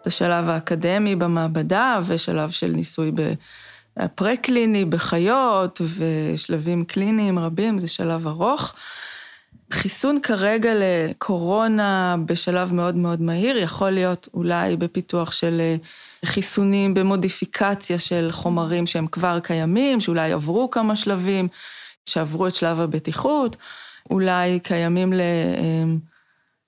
את 0.00 0.06
השלב 0.06 0.48
האקדמי 0.48 1.16
במעבדה, 1.16 2.00
ושלב 2.06 2.50
של 2.50 2.66
ניסוי 2.66 3.12
בפרה-קליני, 3.96 4.84
בחיות, 4.84 5.80
ושלבים 5.98 6.84
קליניים 6.84 7.38
רבים, 7.38 7.78
זה 7.78 7.88
שלב 7.88 8.26
ארוך. 8.26 8.74
חיסון 9.72 10.20
כרגע 10.20 10.72
לקורונה 10.74 12.16
בשלב 12.26 12.72
מאוד 12.74 12.96
מאוד 12.96 13.20
מהיר, 13.20 13.56
יכול 13.56 13.90
להיות 13.90 14.28
אולי 14.34 14.76
בפיתוח 14.76 15.30
של 15.30 15.60
אה, 15.60 15.76
חיסונים 16.24 16.94
במודיפיקציה 16.94 17.98
של 17.98 18.28
חומרים 18.32 18.86
שהם 18.86 19.06
כבר 19.06 19.40
קיימים, 19.40 20.00
שאולי 20.00 20.32
עברו 20.32 20.70
כמה 20.70 20.96
שלבים, 20.96 21.48
שעברו 22.06 22.46
את 22.46 22.54
שלב 22.54 22.80
הבטיחות, 22.80 23.56
אולי 24.10 24.60
קיימים 24.60 25.12
ל... 25.12 25.20
אה, 25.20 25.84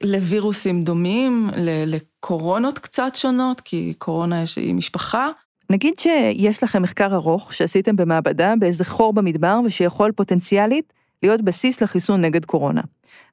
לווירוסים 0.03 0.85
דומים, 0.85 1.51
לקורונות 1.87 2.79
קצת 2.79 3.15
שונות, 3.15 3.61
כי 3.61 3.95
קורונה 3.99 4.45
היא 4.57 4.75
משפחה. 4.75 5.29
נגיד 5.71 5.99
שיש 5.99 6.63
לכם 6.63 6.83
מחקר 6.83 7.15
ארוך 7.15 7.53
שעשיתם 7.53 7.97
במעבדה 7.97 8.55
באיזה 8.59 8.85
חור 8.85 9.13
במדבר 9.13 9.61
ושיכול 9.65 10.13
פוטנציאלית 10.13 10.93
להיות 11.23 11.43
בסיס 11.43 11.83
לחיסון 11.83 12.21
נגד 12.21 12.45
קורונה. 12.45 12.81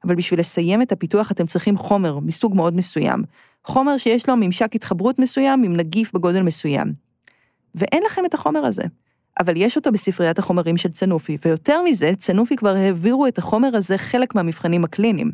אבל 0.04 0.14
בשביל 0.14 0.40
לסיים 0.40 0.82
את 0.82 0.92
הפיתוח 0.92 1.32
אתם 1.32 1.46
צריכים 1.46 1.76
חומר 1.76 2.18
מסוג 2.18 2.56
מאוד 2.56 2.76
מסוים. 2.76 3.22
חומר 3.64 3.98
שיש 3.98 4.28
לו 4.28 4.36
ממשק 4.36 4.74
התחברות 4.74 5.18
מסוים 5.18 5.62
עם 5.62 5.76
נגיף 5.76 6.12
בגודל 6.14 6.42
מסוים. 6.42 6.92
ואין 7.74 8.02
לכם 8.06 8.24
את 8.24 8.34
החומר 8.34 8.64
הזה. 8.64 8.82
אבל 9.40 9.56
יש 9.56 9.76
אותו 9.76 9.92
בספריית 9.92 10.38
החומרים 10.38 10.76
של 10.76 10.88
צנופי, 10.88 11.36
ויותר 11.44 11.82
מזה, 11.82 12.12
צנופי 12.18 12.56
כבר 12.56 12.74
העבירו 12.76 13.26
את 13.26 13.38
החומר 13.38 13.76
הזה 13.76 13.98
חלק 13.98 14.34
מהמבחנים 14.34 14.84
הקליניים. 14.84 15.30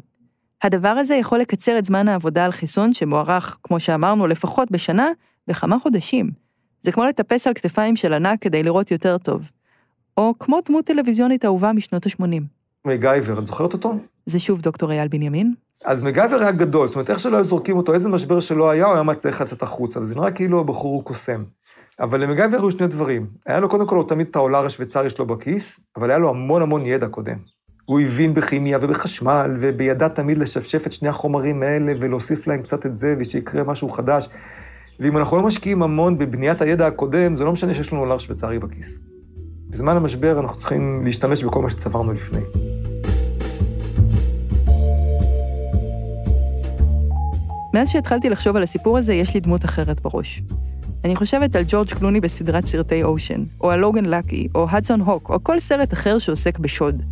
הדבר 0.63 0.89
הזה 0.89 1.15
יכול 1.15 1.39
לקצר 1.39 1.79
את 1.79 1.85
זמן 1.85 2.09
העבודה 2.09 2.45
על 2.45 2.53
חיסון 2.53 2.95
שמוארך, 2.95 3.59
כמו 3.63 3.81
שאמרנו, 3.81 4.27
לפחות 4.27 4.71
בשנה, 4.71 5.09
בכמה 5.49 5.79
חודשים. 5.79 6.31
זה 6.83 6.93
כמו 6.93 7.05
לטפס 7.05 7.47
על 7.47 7.55
כתפיים 7.55 7.97
של 7.97 8.13
ענק 8.13 8.43
כדי 8.43 8.63
לראות 8.63 8.91
יותר 8.91 9.19
טוב. 9.19 9.51
או 10.17 10.35
כמו 10.39 10.59
דמות 10.69 10.85
טלוויזיונית 10.85 11.45
אהובה 11.45 11.73
משנות 11.73 12.07
ה-80. 12.07 12.43
מגייבר, 12.85 13.39
את 13.39 13.47
זוכרת 13.47 13.73
אותו? 13.73 13.95
זה 14.27 14.39
שוב 14.39 14.61
דוקטור 14.61 14.93
אייל 14.93 15.09
בנימין. 15.09 15.55
אז 15.85 16.03
מגייבר 16.03 16.37
היה 16.41 16.53
גדול, 16.53 16.89
זאת 16.89 16.95
אומרת, 16.95 17.11
איך 17.11 17.21
שלא 17.21 17.37
היו 17.37 17.45
זורקים 17.45 17.77
אותו, 17.77 17.95
איזה 17.95 18.09
משבר 18.09 18.41
שלא 18.41 18.71
היה, 18.71 18.87
הוא 18.87 18.95
היה 18.95 19.03
מצליח 19.03 19.41
לצאת 19.41 19.63
החוצה, 19.63 20.01
וזה 20.01 20.15
נראה 20.15 20.31
כאילו 20.31 20.61
הבחור 20.61 20.95
הוא 20.95 21.05
קוסם. 21.05 21.45
אבל 22.01 22.21
למגייבר 22.21 22.57
היו 22.57 22.71
שני 22.71 22.87
דברים. 22.87 23.27
היה 23.47 23.61
לו 23.61 23.69
קודם 23.69 23.87
כל, 23.87 23.97
הוא 23.97 24.09
תמיד 24.09 24.27
את 24.31 24.37
העולר 24.37 24.67
השוויצרי 24.67 25.11
שלו 25.11 25.27
בכיס, 25.27 25.81
אבל 25.97 26.11
היה 26.11 26.19
לו 26.19 26.31
המון 26.31 26.63
המון 26.63 26.87
ידע 26.87 27.09
קודם. 27.09 27.37
הוא 27.87 28.01
הבין 28.01 28.35
בכימיה 28.35 28.79
ובחשמל, 28.83 29.57
ובידע 29.61 30.09
תמיד 30.09 30.39
לשפשף 30.39 30.87
את 30.87 30.93
שני 30.93 31.09
החומרים 31.09 31.63
האלה 31.63 31.93
ולהוסיף 32.01 32.47
להם 32.47 32.63
קצת 32.63 32.87
את 32.87 32.97
זה, 32.97 33.15
ושיקרה 33.19 33.63
משהו 33.63 33.89
חדש. 33.89 34.29
ואם 35.01 35.17
אנחנו 35.19 35.37
לא 35.37 35.43
משקיעים 35.43 35.83
המון 35.83 36.19
בבניית 36.19 36.63
הידע 36.63 36.87
הקודם, 36.87 37.37
זה 37.37 37.45
לא 37.45 37.53
משנה 37.53 37.75
שיש 37.75 37.93
לנו 37.93 38.03
עולר 38.03 38.19
שוויצרי 38.19 38.59
בכיס. 38.59 39.01
בזמן 39.71 39.97
המשבר 39.97 40.41
אנחנו 40.41 40.59
צריכים 40.59 41.05
להשתמש 41.05 41.45
בכל 41.45 41.63
מה 41.63 41.71
שצברנו 41.71 42.13
לפני. 42.13 42.41
מאז 47.75 47.89
שהתחלתי 47.89 48.31
לחשוב 48.31 48.57
על 48.57 48.63
הסיפור 48.63 48.99
הזה, 48.99 49.15
יש 49.15 49.35
לי 49.35 49.41
דמות 49.41 49.65
אחרת 49.65 50.01
בראש. 50.01 50.43
אני 51.05 51.17
חושבת 51.17 51.57
על 51.57 51.65
ג'ורג' 51.69 51.89
קלוני 51.89 52.21
בסדרת 52.21 52.67
סרטי 52.67 53.03
אושן, 53.03 53.45
או 53.61 53.71
על 53.71 53.81
לוגן 53.81 54.05
לקי, 54.05 54.49
או 54.55 54.67
הדסון 54.71 55.01
הוק, 55.01 55.31
או 55.31 55.45
כל 55.45 55.61
סרט 55.61 55.93
אחר 55.93 56.19
שעוסק 56.19 56.59
בשוד. 56.59 57.03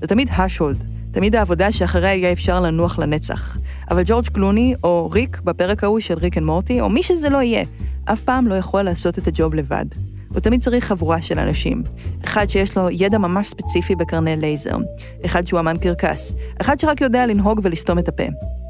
זה 0.00 0.06
תמיד 0.06 0.28
השוד, 0.36 0.84
תמיד 1.10 1.36
העבודה 1.36 1.72
שאחריה 1.72 2.14
יהיה 2.14 2.32
אפשר 2.32 2.60
לנוח 2.60 2.98
לנצח. 2.98 3.58
אבל 3.90 4.02
ג'ורג' 4.06 4.28
קלוני, 4.28 4.74
או 4.84 5.10
ריק 5.10 5.40
בפרק 5.44 5.84
ההוא 5.84 6.00
של 6.00 6.18
ריק 6.18 6.38
אנד 6.38 6.46
מורטי, 6.46 6.80
או 6.80 6.90
מי 6.90 7.02
שזה 7.02 7.28
לא 7.28 7.42
יהיה, 7.42 7.64
אף 8.04 8.20
פעם 8.20 8.46
לא 8.46 8.54
יכול 8.54 8.82
לעשות 8.82 9.18
את 9.18 9.28
הג'וב 9.28 9.54
לבד. 9.54 9.86
הוא 10.32 10.40
תמיד 10.40 10.62
צריך 10.62 10.84
חבורה 10.84 11.22
של 11.22 11.38
אנשים. 11.38 11.82
אחד 12.24 12.46
שיש 12.50 12.76
לו 12.76 12.90
ידע 12.90 13.18
ממש 13.18 13.48
ספציפי 13.48 13.94
בקרני 13.94 14.36
לייזר, 14.36 14.76
אחד 15.24 15.46
שהוא 15.46 15.60
אמן 15.60 15.78
קרקס, 15.78 16.34
אחד 16.60 16.80
שרק 16.80 17.00
יודע 17.00 17.26
לנהוג 17.26 17.60
ולסתום 17.62 17.98
את 17.98 18.08
הפה. 18.08 18.22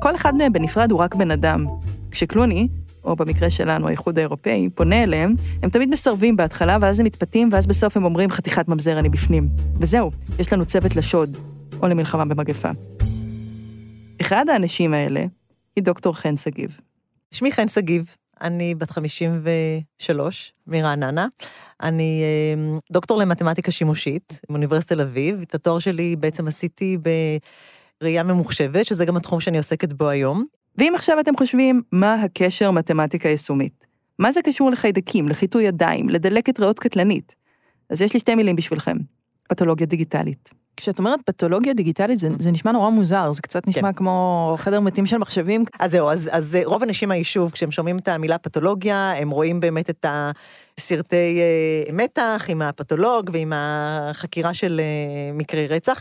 כל 0.02 0.17
אחד 0.17 0.35
מהם 0.35 0.52
בנפרד 0.52 0.90
הוא 0.90 1.00
רק 1.00 1.14
בן 1.14 1.31
אדם. 1.31 1.67
כשקלוני, 2.11 2.69
או 3.05 3.17
במקרה 3.17 3.50
שלנו, 3.50 3.88
האיחוד 3.88 4.19
האירופאי, 4.19 4.69
פונה 4.75 5.02
אליהם, 5.02 5.35
הם 5.62 5.71
תמיד 5.71 5.88
מסרבים 5.88 6.37
בהתחלה, 6.37 6.79
ואז 6.81 7.00
הם 7.00 7.07
מתפתים, 7.07 7.49
ואז 7.52 7.67
בסוף 7.67 7.97
הם 7.97 8.05
אומרים, 8.05 8.31
חתיכת 8.31 8.69
ממזר, 8.69 8.99
אני 8.99 9.09
בפנים. 9.09 9.49
וזהו, 9.81 10.11
יש 10.38 10.52
לנו 10.52 10.67
צוות 10.67 10.97
לשוד, 10.97 11.37
או 11.83 11.88
למלחמה 11.88 12.25
במגפה. 12.25 12.71
אחד 14.21 14.49
האנשים 14.49 14.95
האלה 14.95 15.25
היא 15.76 15.85
דוקטור 15.85 16.17
חן 16.17 16.37
שגיב. 16.37 16.76
שמי 17.31 17.52
חן 17.52 17.69
שגיב, 17.69 18.14
אני 18.41 18.75
בת 18.75 18.91
53 18.91 20.53
מרעננה. 20.67 21.27
אני 21.83 22.23
אמ, 22.55 22.79
דוקטור 22.93 23.19
למתמטיקה 23.19 23.71
שימושית 23.71 24.41
מאוניברסיטת 24.51 24.93
תל 24.93 25.01
אביב. 25.01 25.41
את 25.43 25.55
התואר 25.55 25.79
שלי 25.79 26.17
בעצם 26.17 26.49
עשיתי 26.49 26.99
בראייה 28.01 28.23
ממוחשבת, 28.23 28.87
שזה 28.87 29.05
גם 29.05 29.17
התחום 29.17 29.41
שאני 29.41 29.59
עוסקת 29.59 29.93
בו 29.93 30.09
היום. 30.09 30.45
ואם 30.79 30.93
עכשיו 30.95 31.21
אתם 31.21 31.37
חושבים, 31.37 31.83
מה 31.93 32.15
הקשר 32.15 32.71
מתמטיקה 32.71 33.29
יישומית? 33.29 33.85
מה 34.19 34.33
זה 34.33 34.43
קשור 34.43 34.71
לחיידקים, 34.71 35.29
לחיטוי 35.29 35.65
ידיים, 35.65 36.09
לדלקת 36.09 36.61
ריאות 36.61 36.79
קטלנית? 36.79 37.35
אז 37.91 38.03
יש 38.03 38.15
לי 38.15 38.21
שתי 38.21 38.35
מילים 38.35 38.57
בשבילכם, 38.57 38.97
פתולוגיה 39.49 39.87
דיגיטלית. 39.87 40.60
כשאת 40.81 40.99
אומרת 40.99 41.21
פתולוגיה 41.25 41.73
דיגיטלית, 41.73 42.19
זה, 42.19 42.29
זה 42.39 42.51
נשמע 42.51 42.73
נורא 42.73 42.91
מוזר, 42.91 43.33
זה 43.33 43.43
קצת 43.43 43.69
נשמע 43.69 43.93
כן. 43.93 43.93
כמו 43.93 44.55
חדר 44.59 44.81
מתים 44.81 45.07
של 45.07 45.19
מחשבים. 45.19 45.65
אז 45.81 45.91
זהו, 45.91 46.11
אז, 46.11 46.31
אז 46.33 46.59
רוב 46.65 46.83
האנשים 46.83 47.09
מהיישוב, 47.09 47.51
כשהם 47.51 47.71
שומעים 47.71 47.99
את 47.99 48.09
המילה 48.09 48.39
פתולוגיה, 48.39 49.13
הם 49.17 49.31
רואים 49.31 49.61
באמת 49.61 49.91
את 49.91 50.07
הסרטי 50.09 51.41
אה, 51.41 51.93
מתח 51.93 52.47
עם 52.49 52.63
הפתולוג 52.63 53.31
ועם 53.33 53.53
החקירה 53.55 54.55
של 54.55 54.81
אה, 54.81 55.33
מקרי 55.33 55.67
רצח. 55.67 56.01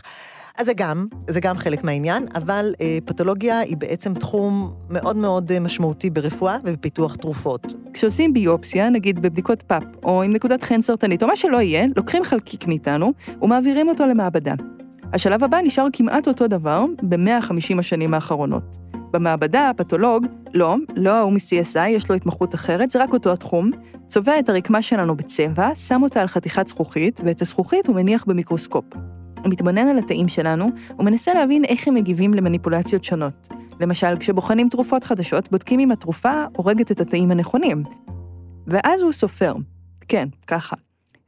אז 0.60 0.66
זה 0.66 0.72
גם, 0.76 1.06
זה 1.30 1.40
גם 1.40 1.58
חלק 1.58 1.84
מהעניין, 1.84 2.24
אבל 2.34 2.74
אה, 2.80 2.98
פתולוגיה 3.04 3.58
היא 3.58 3.76
בעצם 3.76 4.14
תחום 4.14 4.74
מאוד 4.90 5.16
מאוד 5.16 5.52
אה, 5.52 5.60
משמעותי 5.60 6.10
ברפואה 6.10 6.56
ובפיתוח 6.64 7.14
תרופות. 7.14 7.74
כשעושים 7.92 8.32
ביופסיה, 8.32 8.90
נגיד 8.90 9.22
בבדיקות 9.22 9.62
פאפ, 9.62 9.82
או 10.04 10.22
עם 10.22 10.32
נקודת 10.32 10.62
חן 10.62 10.82
סרטנית, 10.82 11.22
או 11.22 11.28
מה 11.28 11.36
שלא 11.36 11.60
יהיה, 11.60 11.86
לוקחים 11.96 12.24
חלקיק 12.24 12.66
מאיתנו 12.66 13.12
ומעבירים 13.42 13.88
אותו 13.88 14.06
למעבדה. 14.06 14.54
השלב 15.12 15.44
הבא 15.44 15.58
נשאר 15.64 15.86
כמעט 15.92 16.28
אותו 16.28 16.48
דבר 16.48 16.84
ב-150 17.02 17.78
השנים 17.78 18.14
האחרונות. 18.14 18.76
במעבדה, 19.10 19.70
הפתולוג, 19.70 20.26
לא, 20.54 20.76
לא 20.96 21.10
ההוא 21.10 21.32
מ-CSI, 21.32 21.88
יש 21.88 22.08
לו 22.08 22.16
התמחות 22.16 22.54
אחרת, 22.54 22.90
זה 22.90 23.02
רק 23.02 23.12
אותו 23.12 23.32
התחום, 23.32 23.70
צובע 24.06 24.38
את 24.38 24.48
הרקמה 24.48 24.82
שלנו 24.82 25.16
בצבע, 25.16 25.74
שם 25.74 26.02
אותה 26.02 26.20
על 26.20 26.26
חתיכת 26.26 26.66
זכוכית, 26.66 27.20
ואת 27.24 27.42
הזכוכית 27.42 27.86
הוא 27.86 27.96
מניח 27.96 28.24
במיקרוסקופ. 28.24 28.84
מתבונן 29.46 29.88
על 29.88 29.98
התאים 29.98 30.28
שלנו, 30.28 30.70
ומנסה 30.98 31.34
להבין 31.34 31.64
איך 31.64 31.88
הם 31.88 31.94
מגיבים 31.94 32.34
למניפולציות 32.34 33.04
שונות. 33.04 33.48
למשל, 33.80 34.16
כשבוחנים 34.20 34.68
תרופות 34.68 35.04
חדשות, 35.04 35.50
בודקים 35.50 35.80
אם 35.80 35.90
התרופה 35.90 36.44
הורגת 36.56 36.90
את 36.90 37.00
התאים 37.00 37.30
הנכונים. 37.30 37.82
ואז 38.66 39.02
הוא 39.02 39.12
סופר. 39.12 39.54
כן, 40.08 40.28
ככה. 40.46 40.76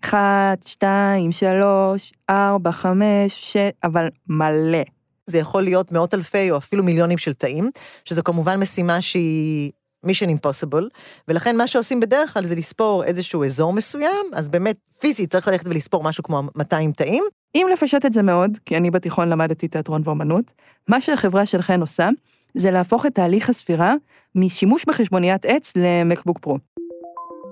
אחת, 0.05 0.67
שתיים, 0.67 1.33
שלוש, 1.33 2.13
ארבע, 2.31 2.73
חמש, 2.73 3.53
שש, 3.53 3.57
אבל 3.85 4.09
מלא. 4.29 4.83
זה 5.27 5.39
יכול 5.39 5.63
להיות 5.63 5.93
מאות 5.93 6.15
אלפי 6.15 6.51
או 6.51 6.57
אפילו 6.57 6.85
מיליונים 6.85 7.19
של 7.19 7.33
תאים, 7.33 7.71
שזו 8.05 8.23
כמובן 8.25 8.61
משימה 8.61 9.01
שהיא 9.01 9.73
mission 10.07 10.29
impossible, 10.29 10.85
ולכן 11.29 11.57
מה 11.57 11.67
שעושים 11.67 12.01
בדרך 12.01 12.35
כלל 12.35 12.45
זה 12.45 12.55
לספור 12.55 13.05
איזשהו 13.05 13.45
אזור 13.45 13.73
מסוים, 13.73 14.27
אז 14.33 14.49
באמת 14.49 14.77
פיזית 15.01 15.31
צריך 15.31 15.49
ללכת 15.49 15.67
ולספור 15.69 16.03
משהו 16.03 16.25
כמו 16.25 16.43
200 16.57 16.93
תאים. 16.93 17.25
אם 17.55 17.67
לפשט 17.73 18.07
את 18.07 18.13
זה 18.13 18.23
מאוד, 18.23 18.59
כי 18.65 18.77
אני 18.77 18.91
בתיכון 18.91 19.29
למדתי 19.29 19.69
תיאטרון 19.69 20.03
ואומנות, 20.05 20.53
מה 20.89 21.01
שהחברה 21.01 21.47
של 21.47 21.63
חן 21.63 21.81
עושה, 21.81 22.09
זה 22.55 22.71
להפוך 22.71 23.07
את 23.07 23.15
תהליך 23.15 23.51
הספירה 23.51 23.95
משימוש 24.35 24.85
בחשבוניית 24.85 25.45
עץ 25.45 25.73
למקבוק 25.77 26.39
פרו. 26.39 26.59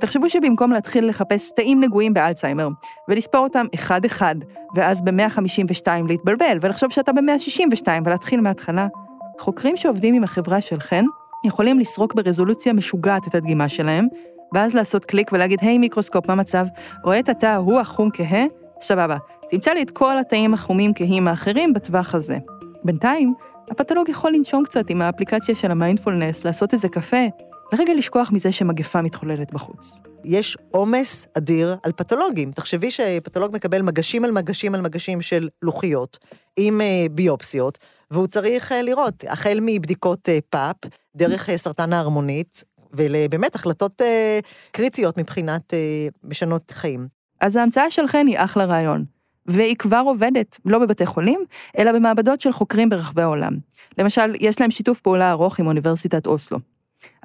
תחשבו 0.00 0.28
שבמקום 0.28 0.72
להתחיל 0.72 1.08
לחפש 1.08 1.50
תאים 1.56 1.80
נגועים 1.80 2.14
באלצהיימר, 2.14 2.68
ולספור 3.08 3.40
אותם 3.40 3.66
אחד-אחד, 3.74 4.34
ואז 4.76 5.02
ב-152 5.02 5.88
להתבלבל, 6.08 6.58
ולחשוב 6.60 6.90
שאתה 6.90 7.12
ב-162 7.12 7.88
ולהתחיל 8.04 8.40
מההתחלה, 8.40 8.86
חוקרים 9.40 9.76
שעובדים 9.76 10.14
עם 10.14 10.24
החברה 10.24 10.60
של 10.60 10.80
חן 10.80 11.04
יכולים 11.46 11.78
לסרוק 11.78 12.14
ברזולוציה 12.14 12.72
משוגעת 12.72 13.28
את 13.28 13.34
הדגימה 13.34 13.68
שלהם, 13.68 14.06
ואז 14.54 14.74
לעשות 14.74 15.04
קליק 15.04 15.32
ולהגיד, 15.32 15.58
היי 15.62 15.76
hey, 15.76 15.78
מיקרוסקופ, 15.78 16.28
מה 16.28 16.34
מצב? 16.34 16.66
רואה 17.04 17.18
את 17.18 17.28
התא 17.28 17.46
ההוא 17.46 17.80
החום 17.80 18.08
כהה? 18.12 18.44
סבבה. 18.80 19.16
תמצא 19.50 19.70
לי 19.72 19.82
את 19.82 19.90
כל 19.90 20.18
התאים 20.18 20.54
החומים 20.54 20.92
כהים 20.94 21.28
האחרים 21.28 21.72
בטווח 21.72 22.14
הזה. 22.14 22.38
בינתיים, 22.84 23.34
הפתולוג 23.70 24.08
יכול 24.08 24.32
לנשום 24.32 24.64
קצת 24.64 24.90
עם 24.90 25.02
האפליקציה 25.02 25.54
של 25.54 25.70
המיינדפולנס, 25.70 26.44
לעשות 26.44 26.72
איזה 26.72 26.88
קפה, 26.88 27.26
לרגע 27.72 27.94
לשכוח 27.94 28.32
מזה 28.32 28.52
שמגפה 28.52 29.02
מתחוללת 29.02 29.52
בחוץ. 29.52 30.00
יש 30.24 30.58
עומס 30.70 31.26
אדיר 31.38 31.76
על 31.82 31.92
פתולוגים. 31.92 32.52
תחשבי 32.52 32.90
שפתולוג 32.90 33.54
מקבל 33.54 33.82
מגשים 33.82 34.24
על 34.24 34.30
מגשים 34.30 34.74
על 34.74 34.80
מגשים 34.80 35.22
של 35.22 35.48
לוחיות, 35.62 36.18
עם 36.56 36.80
אה, 36.80 37.06
ביופסיות, 37.10 37.78
והוא 38.10 38.26
צריך 38.26 38.72
אה, 38.72 38.82
לראות, 38.82 39.24
החל 39.28 39.58
מבדיקות 39.62 40.28
אה, 40.28 40.38
פאפ, 40.50 40.76
דרך 41.16 41.50
סרטן 41.56 41.92
ההרמונית, 41.92 42.64
ולבאמת 42.92 43.54
החלטות 43.54 44.02
קריטיות 44.72 45.18
מבחינת 45.18 45.74
משנות 46.24 46.70
חיים. 46.70 47.19
אז 47.40 47.56
ההמצאה 47.56 47.90
של 47.90 48.06
חן 48.06 48.26
היא 48.26 48.38
אחלה 48.38 48.64
רעיון. 48.64 49.04
והיא 49.46 49.76
כבר 49.76 50.02
עובדת, 50.06 50.58
לא 50.64 50.78
בבתי 50.78 51.06
חולים, 51.06 51.40
אלא 51.78 51.92
במעבדות 51.92 52.40
של 52.40 52.52
חוקרים 52.52 52.88
ברחבי 52.88 53.22
העולם. 53.22 53.52
למשל, 53.98 54.34
יש 54.40 54.60
להם 54.60 54.70
שיתוף 54.70 55.00
פעולה 55.00 55.30
ארוך 55.30 55.60
עם 55.60 55.66
אוניברסיטת 55.66 56.26
אוסלו. 56.26 56.58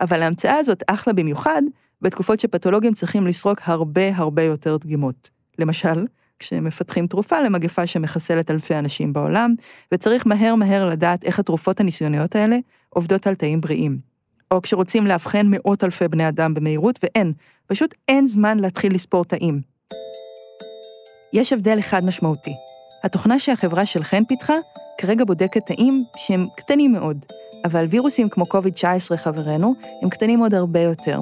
אבל 0.01 0.21
ההמצאה 0.21 0.57
הזאת 0.57 0.83
אחלה 0.87 1.13
במיוחד, 1.13 1.61
בתקופות 2.01 2.39
שפתולוגים 2.39 2.93
צריכים 2.93 3.27
לסרוק 3.27 3.59
הרבה 3.63 4.15
הרבה 4.15 4.43
יותר 4.43 4.77
דגימות. 4.77 5.29
למשל, 5.59 6.05
כשמפתחים 6.39 7.07
תרופה 7.07 7.39
למגפה 7.39 7.87
שמחסלת 7.87 8.51
אלפי 8.51 8.75
אנשים 8.75 9.13
בעולם, 9.13 9.53
וצריך 9.91 10.27
מהר 10.27 10.55
מהר 10.55 10.85
לדעת 10.89 11.23
איך 11.23 11.39
התרופות 11.39 11.79
הניסיוניות 11.79 12.35
האלה 12.35 12.57
עובדות 12.89 13.27
על 13.27 13.35
תאים 13.35 13.61
בריאים. 13.61 13.97
או 14.51 14.61
כשרוצים 14.61 15.07
לאבחן 15.07 15.47
מאות 15.49 15.83
אלפי 15.83 16.07
בני 16.07 16.27
אדם 16.27 16.53
במהירות, 16.53 16.99
ואין, 17.03 17.33
פשוט 17.67 17.93
אין 18.07 18.27
זמן 18.27 18.59
להתחיל 18.59 18.93
לספור 18.93 19.25
תאים. 19.25 19.74
יש 21.33 21.53
הבדל 21.53 21.79
אחד 21.79 22.05
משמעותי. 22.05 22.53
התוכנה 23.03 23.39
שהחברה 23.39 23.85
של 23.85 24.03
חן 24.03 24.25
פיתחה 24.25 24.53
כרגע 24.97 25.25
בודקת 25.25 25.65
תאים 25.65 26.03
שהם 26.15 26.47
קטנים 26.57 26.91
מאוד, 26.91 27.25
אבל 27.65 27.85
וירוסים 27.89 28.29
כמו 28.29 28.45
קוביד-19, 28.45 29.17
חברנו, 29.17 29.73
הם 30.01 30.09
קטנים 30.09 30.39
עוד 30.39 30.53
הרבה 30.53 30.79
יותר. 30.79 31.19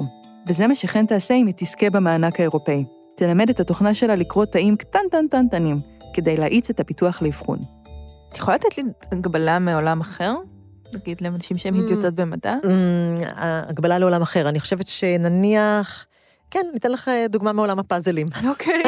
וזה 0.48 0.66
מה 0.66 0.74
שחן 0.74 1.06
תעשה 1.06 1.34
אם 1.34 1.46
היא 1.46 1.54
תזכה 1.56 1.90
במענק 1.90 2.40
האירופאי. 2.40 2.84
תלמד 3.16 3.50
את 3.50 3.60
התוכנה 3.60 3.94
שלה 3.94 4.16
לקרוא 4.16 4.44
תאים 4.44 4.76
קטנטנטנטנים, 4.76 5.76
כדי 6.14 6.36
להאיץ 6.36 6.70
את 6.70 6.80
הפיתוח 6.80 7.22
לאבחון. 7.22 7.58
את 8.28 8.36
יכולה 8.36 8.56
לתת 8.56 8.78
לי 8.78 8.84
הגבלה 9.12 9.58
מעולם 9.58 10.00
אחר? 10.00 10.34
נגיד 10.94 11.20
לאנשים 11.20 11.58
שהם 11.58 11.74
אידיוטות 11.74 12.14
במדע? 12.14 12.54
אמ, 12.64 13.20
הגבלה 13.68 13.98
לעולם 13.98 14.22
אחר. 14.22 14.48
אני 14.48 14.60
חושבת 14.60 14.86
שנניח... 14.86 16.06
כן, 16.50 16.66
ניתן 16.72 16.92
לך 16.92 17.10
דוגמה 17.28 17.52
מעולם 17.52 17.78
הפאזלים. 17.78 18.28
אוקיי. 18.48 18.82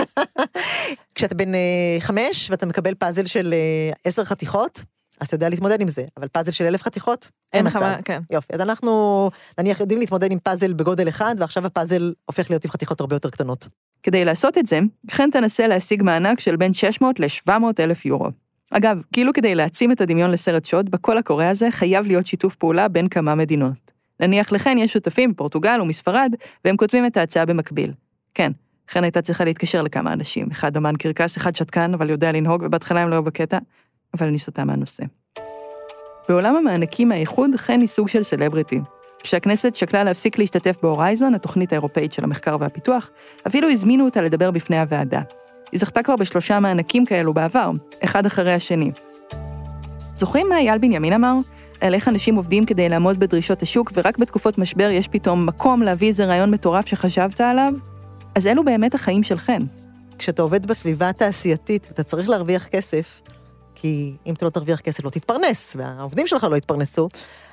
כשאתה 1.14 1.34
בן 1.34 1.54
אה, 1.54 1.96
חמש 2.00 2.50
ואתה 2.50 2.66
מקבל 2.66 2.94
פאזל 2.94 3.26
של 3.26 3.54
אה, 3.54 3.90
עשר 4.04 4.24
חתיכות, 4.24 4.84
אז 5.20 5.26
אתה 5.26 5.34
יודע 5.34 5.48
להתמודד 5.48 5.80
עם 5.80 5.88
זה, 5.88 6.04
אבל 6.16 6.28
פאזל 6.28 6.50
של 6.50 6.64
אלף 6.64 6.82
חתיכות, 6.82 7.30
אין 7.52 7.66
מצב. 7.66 7.94
כן. 8.04 8.22
יופי, 8.30 8.52
אז 8.54 8.60
אנחנו 8.60 9.30
נניח 9.58 9.80
יודעים 9.80 10.00
להתמודד 10.00 10.32
עם 10.32 10.38
פאזל 10.38 10.72
בגודל 10.72 11.08
אחד, 11.08 11.34
ועכשיו 11.38 11.66
הפאזל 11.66 12.12
הופך 12.26 12.50
להיות 12.50 12.64
עם 12.64 12.70
חתיכות 12.70 13.00
הרבה 13.00 13.16
יותר 13.16 13.30
קטנות. 13.30 13.68
כדי 14.02 14.24
לעשות 14.24 14.58
את 14.58 14.66
זה, 14.66 14.80
חן 15.10 15.30
תנסה 15.30 15.66
להשיג 15.66 16.02
מענק 16.02 16.40
של 16.40 16.56
בין 16.56 16.74
600 16.74 17.20
ל-700 17.20 17.50
אלף 17.80 18.06
יורו. 18.06 18.28
אגב, 18.70 19.02
כאילו 19.12 19.32
כדי 19.32 19.54
להעצים 19.54 19.92
את 19.92 20.00
הדמיון 20.00 20.30
לסרט 20.30 20.64
שוד, 20.64 20.90
בקול 20.90 21.18
הקורא 21.18 21.44
הזה 21.44 21.68
חייב 21.70 22.06
להיות 22.06 22.26
שיתוף 22.26 22.56
פעולה 22.56 22.88
בין 22.88 23.08
כמה 23.08 23.34
מדינות. 23.34 23.95
נניח 24.20 24.52
לחן 24.52 24.78
יש 24.78 24.92
שותפים 24.92 25.30
מפורטוגל 25.30 25.80
ומספרד, 25.80 26.34
והם 26.64 26.76
כותבים 26.76 27.06
את 27.06 27.16
ההצעה 27.16 27.46
במקביל. 27.46 27.92
כן, 28.34 28.52
חן 28.90 29.04
הייתה 29.04 29.22
צריכה 29.22 29.44
להתקשר 29.44 29.82
לכמה 29.82 30.12
אנשים, 30.12 30.46
אחד 30.52 30.76
אמן 30.76 30.96
קרקס, 30.96 31.36
אחד 31.36 31.56
שתקן, 31.56 31.94
אבל 31.94 32.10
יודע 32.10 32.32
לנהוג, 32.32 32.62
ובהתחלה 32.66 33.00
הם 33.00 33.08
לא 33.08 33.14
היו 33.14 33.22
בקטע, 33.22 33.58
אבל 34.18 34.26
אני 34.28 34.38
סוטה 34.38 34.64
מהנושא. 34.64 35.04
בעולם 36.28 36.56
המענקים 36.56 37.08
מהאיחוד, 37.08 37.50
חן 37.56 37.80
היא 37.80 37.88
סוג 37.88 38.08
של 38.08 38.22
סלבריטי. 38.22 38.80
כשהכנסת 39.22 39.74
שקלה 39.74 40.04
להפסיק 40.04 40.38
להשתתף 40.38 40.76
בהורייזון, 40.82 41.34
התוכנית 41.34 41.72
האירופאית 41.72 42.12
של 42.12 42.24
המחקר 42.24 42.56
והפיתוח, 42.60 43.10
אפילו 43.46 43.70
הזמינו 43.70 44.04
אותה 44.04 44.22
לדבר 44.22 44.50
בפני 44.50 44.78
הוועדה. 44.78 45.20
היא 45.72 45.80
זכתה 45.80 46.02
כבר 46.02 46.16
בשלושה 46.16 46.60
מענקים 46.60 47.04
כאלו 47.04 47.34
בעבר, 47.34 47.70
אחד 48.04 48.26
אחרי 48.26 48.52
השני. 48.52 48.90
זוכרים 50.14 50.48
מה 50.48 50.56
אייל 50.56 50.78
בנימין 50.78 51.12
אמר? 51.12 51.34
על 51.80 51.94
איך 51.94 52.08
אנשים 52.08 52.34
עובדים 52.34 52.64
כדי 52.66 52.88
לעמוד 52.88 53.20
בדרישות 53.20 53.62
השוק, 53.62 53.92
ורק 53.94 54.18
בתקופות 54.18 54.58
משבר 54.58 54.90
יש 54.90 55.08
פתאום 55.08 55.46
מקום 55.46 55.82
להביא 55.82 56.08
איזה 56.08 56.24
רעיון 56.24 56.50
מטורף 56.50 56.86
שחשבת 56.86 57.40
עליו? 57.40 57.72
אז 58.34 58.46
אלו 58.46 58.64
באמת 58.64 58.94
החיים 58.94 59.22
של 59.22 59.38
חן. 59.38 59.62
כשאתה 60.18 60.42
עובד 60.42 60.66
בסביבה 60.66 61.08
התעשייתית, 61.08 61.88
אתה 61.90 62.02
צריך 62.02 62.28
להרוויח 62.28 62.66
כסף, 62.66 63.20
כי 63.74 64.16
אם 64.26 64.34
אתה 64.34 64.44
לא 64.44 64.50
תרוויח 64.50 64.80
כסף 64.80 65.04
לא 65.04 65.10
תתפרנס, 65.10 65.76
והעובדים 65.78 66.26
שלך 66.26 66.44
לא 66.44 66.56
יתפרנסו, 66.56 67.08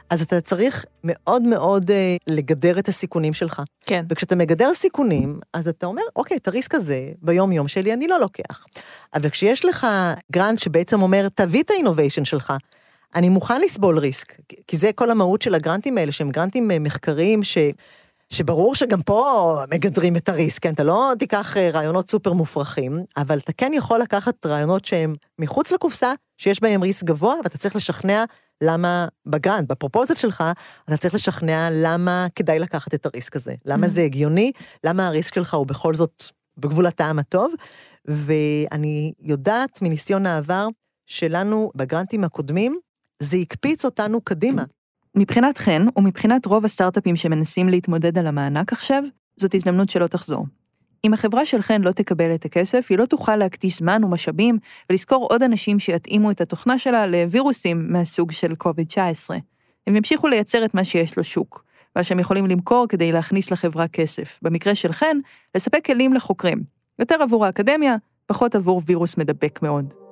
אז 0.09 0.21
אתה 0.21 0.41
צריך 0.41 0.85
מאוד 1.03 1.41
מאוד 1.41 1.91
אה, 1.91 2.15
לגדר 2.27 2.79
את 2.79 2.87
הסיכונים 2.87 3.33
שלך. 3.33 3.61
כן. 3.85 4.05
וכשאתה 4.09 4.35
מגדר 4.35 4.73
סיכונים, 4.73 5.39
אז 5.53 5.67
אתה 5.67 5.85
אומר, 5.85 6.01
אוקיי, 6.15 6.37
את 6.37 6.47
הריסק 6.47 6.75
הזה 6.75 7.09
ביום-יום 7.21 7.67
שלי 7.67 7.93
אני 7.93 8.07
לא 8.07 8.19
לוקח. 8.19 8.65
אבל 9.13 9.29
כשיש 9.29 9.65
לך 9.65 9.87
גרנט 10.31 10.59
שבעצם 10.59 11.01
אומר, 11.01 11.27
תביא 11.35 11.63
את 11.63 11.71
האינוביישן 11.71 12.25
שלך, 12.25 12.53
אני 13.15 13.29
מוכן 13.29 13.61
לסבול 13.61 13.99
ריסק, 13.99 14.37
כי 14.67 14.77
זה 14.77 14.91
כל 14.95 15.09
המהות 15.09 15.41
של 15.41 15.55
הגרנטים 15.55 15.97
האלה, 15.97 16.11
שהם 16.11 16.31
גרנטים 16.31 16.71
אה, 16.71 16.79
מחקריים 16.79 17.43
ש... 17.43 17.57
שברור 18.29 18.75
שגם 18.75 19.01
פה 19.01 19.57
מגדרים 19.71 20.15
את 20.15 20.29
הריסק, 20.29 20.63
כן? 20.63 20.73
אתה 20.73 20.83
לא 20.83 21.11
תיקח 21.19 21.57
אה, 21.57 21.69
רעיונות 21.73 22.09
סופר 22.09 22.33
מופרכים, 22.33 23.03
אבל 23.17 23.37
אתה 23.37 23.53
כן 23.53 23.71
יכול 23.75 23.99
לקחת 23.99 24.45
רעיונות 24.45 24.85
שהם 24.85 25.15
מחוץ 25.39 25.71
לקופסה, 25.71 26.13
שיש 26.37 26.61
בהם 26.61 26.81
ריסק 26.81 27.03
גבוה, 27.03 27.35
ואתה 27.43 27.57
צריך 27.57 27.75
לשכנע 27.75 28.23
למה 28.63 29.07
בגרנט, 29.25 29.67
בפרופוזל 29.67 30.15
שלך, 30.15 30.43
אתה 30.85 30.97
צריך 30.97 31.13
לשכנע 31.13 31.69
למה 31.71 32.27
כדאי 32.35 32.59
לקחת 32.59 32.93
את 32.93 33.05
הריסק 33.05 33.35
הזה. 33.35 33.53
למה 33.65 33.87
זה 33.87 34.01
הגיוני, 34.01 34.51
למה 34.83 35.07
הריסק 35.07 35.33
שלך 35.35 35.53
הוא 35.53 35.67
בכל 35.67 35.95
זאת 35.95 36.23
בגבול 36.57 36.85
הטעם 36.85 37.19
הטוב, 37.19 37.53
ואני 38.05 39.13
יודעת 39.19 39.81
מניסיון 39.81 40.25
העבר 40.25 40.67
שלנו 41.05 41.71
בגרנטים 41.75 42.23
הקודמים, 42.23 42.79
זה 43.23 43.37
הקפיץ 43.37 43.85
אותנו 43.85 44.21
קדימה. 44.21 44.63
מבחינת 45.15 45.57
חן, 45.57 45.85
ומבחינת 45.97 46.45
רוב 46.45 46.65
הסטארט-אפים 46.65 47.15
שמנסים 47.15 47.69
להתמודד 47.69 48.17
על 48.17 48.27
המענק 48.27 48.73
עכשיו, 48.73 49.03
זאת 49.37 49.55
הזדמנות 49.55 49.89
שלא 49.89 50.07
תחזור. 50.07 50.45
אם 51.05 51.13
החברה 51.13 51.45
של 51.45 51.61
חן 51.61 51.81
לא 51.81 51.91
תקבל 51.91 52.35
את 52.35 52.45
הכסף, 52.45 52.87
היא 52.89 52.97
לא 52.97 53.05
תוכל 53.05 53.35
להקדיש 53.35 53.77
זמן 53.77 54.03
ומשאבים 54.03 54.57
ולשכור 54.89 55.27
עוד 55.29 55.43
אנשים 55.43 55.79
שיתאימו 55.79 56.31
את 56.31 56.41
התוכנה 56.41 56.77
שלה 56.77 57.07
לווירוסים 57.07 57.93
מהסוג 57.93 58.31
של 58.31 58.53
COVID-19. 58.63 59.33
הם 59.87 59.95
ימשיכו 59.95 60.27
לייצר 60.27 60.65
את 60.65 60.73
מה 60.73 60.83
שיש 60.83 61.17
לשוק, 61.17 61.65
מה 61.95 62.03
שהם 62.03 62.19
יכולים 62.19 62.45
למכור 62.45 62.85
כדי 62.89 63.11
להכניס 63.11 63.51
לחברה 63.51 63.87
כסף. 63.87 64.39
במקרה 64.41 64.75
של 64.75 64.91
חן, 64.91 65.17
לספק 65.55 65.85
כלים 65.85 66.13
לחוקרים. 66.13 66.63
יותר 66.99 67.21
עבור 67.21 67.45
האקדמיה, 67.45 67.95
פחות 68.25 68.55
עבור 68.55 68.81
וירוס 68.85 69.17
מדבק 69.17 69.59
מאוד. 69.61 70.02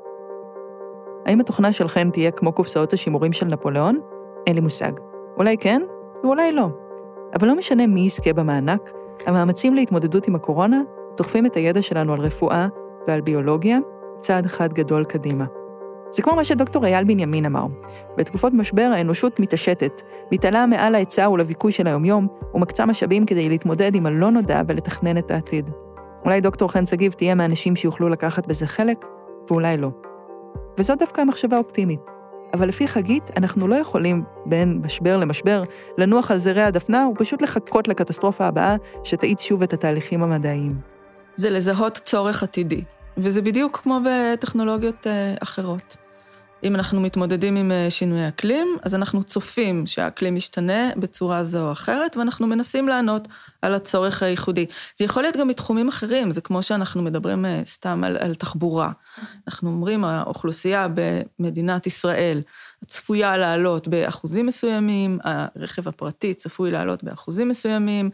האם 1.25 1.39
התוכנה 1.39 1.73
של 1.73 1.87
חן 1.87 2.09
תהיה 2.09 2.31
כמו 2.31 2.51
קופסאות 2.51 2.93
השימורים 2.93 3.33
של 3.33 3.45
נפוליאון? 3.45 3.99
אין 4.47 4.55
לי 4.55 4.61
מושג. 4.61 4.91
אולי 5.37 5.57
כן, 5.57 5.81
ואולי 6.23 6.51
לא. 6.51 6.69
אבל 7.39 7.47
לא 7.47 7.55
משנה 7.55 7.87
מי 7.87 8.01
יזכה 8.01 8.33
במענק, 8.33 8.91
המאמצים 9.25 9.75
להתמודדות 9.75 10.27
עם 10.27 10.35
הקורונה 10.35 10.81
דוחפים 11.17 11.45
את 11.45 11.55
הידע 11.55 11.81
שלנו 11.81 12.13
על 12.13 12.19
רפואה 12.19 12.67
ועל 13.07 13.21
ביולוגיה 13.21 13.79
צעד 14.19 14.45
אחד 14.45 14.73
גדול 14.73 15.03
קדימה. 15.03 15.45
זה 16.11 16.21
כמו 16.21 16.35
מה 16.35 16.43
שדוקטור 16.43 16.85
אייל 16.85 17.03
בנימין 17.03 17.45
אמר. 17.45 17.65
בתקופות 18.17 18.53
משבר 18.53 18.89
האנושות 18.93 19.39
מתעשתת, 19.39 20.01
מתעלה 20.31 20.65
מעל 20.65 20.95
ההיצע 20.95 21.29
ולביקוש 21.29 21.77
של 21.77 21.87
היומיום, 21.87 22.27
ומקצה 22.53 22.85
משאבים 22.85 23.25
כדי 23.25 23.49
להתמודד 23.49 23.95
עם 23.95 24.05
הלא 24.05 24.31
נודע 24.31 24.61
ולתכנן 24.67 25.17
את 25.17 25.31
העתיד. 25.31 25.69
אולי 26.25 26.41
דוקטור 26.41 26.71
חן 26.71 26.85
שגיב 26.85 27.13
תהיה 27.13 27.35
מהאנשים 27.35 27.75
שיוכלו 27.75 28.09
לקחת 28.09 28.47
בזה 28.47 28.67
חלק, 28.67 29.05
ואולי 29.49 29.77
לא. 29.77 29.89
וזאת 30.77 30.99
דווקא 30.99 31.23
מחשבה 31.23 31.57
אופטימית. 31.57 31.99
אבל 32.53 32.67
לפי 32.67 32.87
חגית, 32.87 33.23
אנחנו 33.37 33.67
לא 33.67 33.75
יכולים 33.75 34.23
בין 34.45 34.81
משבר 34.85 35.17
למשבר 35.17 35.61
לנוח 35.97 36.31
על 36.31 36.37
זרי 36.37 36.61
הדפנה 36.63 37.07
ופשוט 37.07 37.41
לחכות 37.41 37.87
לקטסטרופה 37.87 38.45
הבאה 38.45 38.75
שתאיץ 39.03 39.41
שוב 39.41 39.63
את 39.63 39.73
התהליכים 39.73 40.23
המדעיים. 40.23 40.75
זה 41.35 41.49
לזהות 41.49 41.97
צורך 42.03 42.43
עתידי, 42.43 42.83
וזה 43.17 43.41
בדיוק 43.41 43.77
כמו 43.83 43.99
בטכנולוגיות 44.05 45.07
אה, 45.07 45.35
אחרות. 45.43 45.95
אם 46.63 46.75
אנחנו 46.75 47.01
מתמודדים 47.01 47.55
עם 47.55 47.71
אה, 47.71 47.87
שינוי 47.89 48.27
אקלים, 48.27 48.77
אז 48.83 48.95
אנחנו 48.95 49.23
צופים 49.23 49.87
שהאקלים 49.87 50.37
ישתנה 50.37 50.89
בצורה 50.95 51.43
זו 51.43 51.67
או 51.67 51.71
אחרת, 51.71 52.17
ואנחנו 52.17 52.47
מנסים 52.47 52.87
לענות 52.87 53.27
על 53.61 53.73
הצורך 53.73 54.23
הייחודי. 54.23 54.65
זה 54.95 55.05
יכול 55.05 55.23
להיות 55.23 55.37
גם 55.37 55.47
מתחומים 55.47 55.87
אחרים, 55.87 56.31
זה 56.31 56.41
כמו 56.41 56.63
שאנחנו 56.63 57.01
מדברים 57.01 57.45
אה, 57.45 57.61
סתם 57.65 58.03
על, 58.03 58.17
על 58.17 58.35
תחבורה. 58.35 58.91
אנחנו 59.47 59.69
אומרים, 59.69 60.03
האוכלוסייה 60.03 60.87
במדינת 61.39 61.87
ישראל 61.87 62.41
צפויה 62.87 63.37
לעלות 63.37 63.87
באחוזים 63.87 64.45
מסוימים, 64.45 65.19
הרכב 65.23 65.87
הפרטי 65.87 66.33
צפוי 66.33 66.71
לעלות 66.71 67.03
באחוזים 67.03 67.49
מסוימים, 67.49 68.09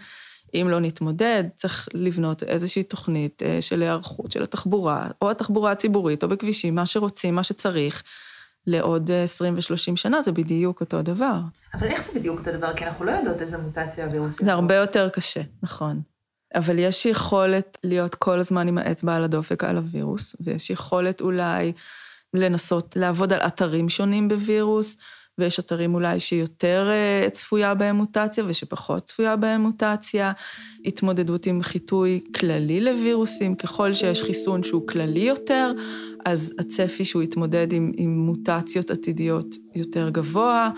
אם 0.54 0.68
לא 0.70 0.80
נתמודד, 0.80 1.44
צריך 1.56 1.90
לבנות 1.94 2.44
איזושהי 2.44 2.84
תוכנית 2.84 3.44
אה, 3.44 3.58
של 3.62 3.82
היערכות 3.82 4.32
של 4.32 4.44
התחבורה, 4.44 5.08
או 5.22 5.32
התחבורה 5.32 5.72
הציבורית, 5.72 6.24
או 6.24 6.28
בכבישים, 6.28 6.76
מה 6.76 6.86
שרוצים, 6.86 7.36
מה 7.36 7.44
שצריך. 7.44 8.04
לעוד 8.68 9.12
20 9.12 9.56
ו-30 9.56 9.96
שנה, 9.96 10.22
זה 10.22 10.32
בדיוק 10.32 10.82
אותו 10.82 11.02
דבר. 11.02 11.40
אבל 11.74 11.88
איך 11.88 12.02
זה 12.02 12.20
בדיוק 12.20 12.40
אותו 12.40 12.52
דבר? 12.52 12.74
כי 12.76 12.86
אנחנו 12.86 13.06
לא 13.06 13.12
יודעות 13.12 13.42
איזה 13.42 13.58
מוטציה 13.58 14.06
הווירוס 14.06 14.44
זה 14.44 14.54
הרבה 14.54 14.76
יותר 14.76 15.10
קשה, 15.10 15.42
נכון. 15.64 16.02
אבל 16.56 16.80
יש 16.80 17.06
יכולת 17.06 17.78
להיות 17.84 18.16
כל 18.16 18.40
הזמן 18.40 18.68
עם 18.68 18.78
האצבע 18.78 19.16
על 19.16 19.24
הדופק 19.24 19.64
על 19.64 19.78
הווירוס, 19.78 20.36
ויש 20.40 20.70
יכולת 20.70 21.22
אולי 21.22 21.74
לנסות 22.34 22.96
לעבוד 22.96 23.34
על 23.34 23.40
אתרים 23.40 23.90
שונים 23.90 24.30
בווירוס, 24.30 24.98
ויש 25.40 25.60
אתרים 25.60 25.96
אולי 25.96 26.20
שיותר 26.20 26.88
אה, 26.90 27.30
צפויה 27.30 27.74
בהם 27.74 27.96
מוטציה 27.96 28.44
ושפחות 28.48 29.04
צפויה 29.04 29.36
בהם 29.36 29.62
מוטציה, 29.62 30.32
התמודדות 30.86 31.46
עם 31.46 31.62
חיטוי 31.62 32.20
כללי 32.36 32.82
לווירוסים, 32.82 33.56
ככל 33.56 33.94
שיש 33.94 34.22
חיסון 34.22 34.64
שהוא 34.64 34.88
כללי 34.88 35.20
יותר, 35.20 35.72
אז 36.26 36.54
הצפי 36.60 37.06
שהוא 37.06 37.24
יתמודד 37.24 37.74
עם, 37.74 37.92
עם 37.98 38.20
מוטציות 38.20 38.92
עתידיות 38.92 39.56
יותר 39.76 40.10
גבוה. 40.10 40.70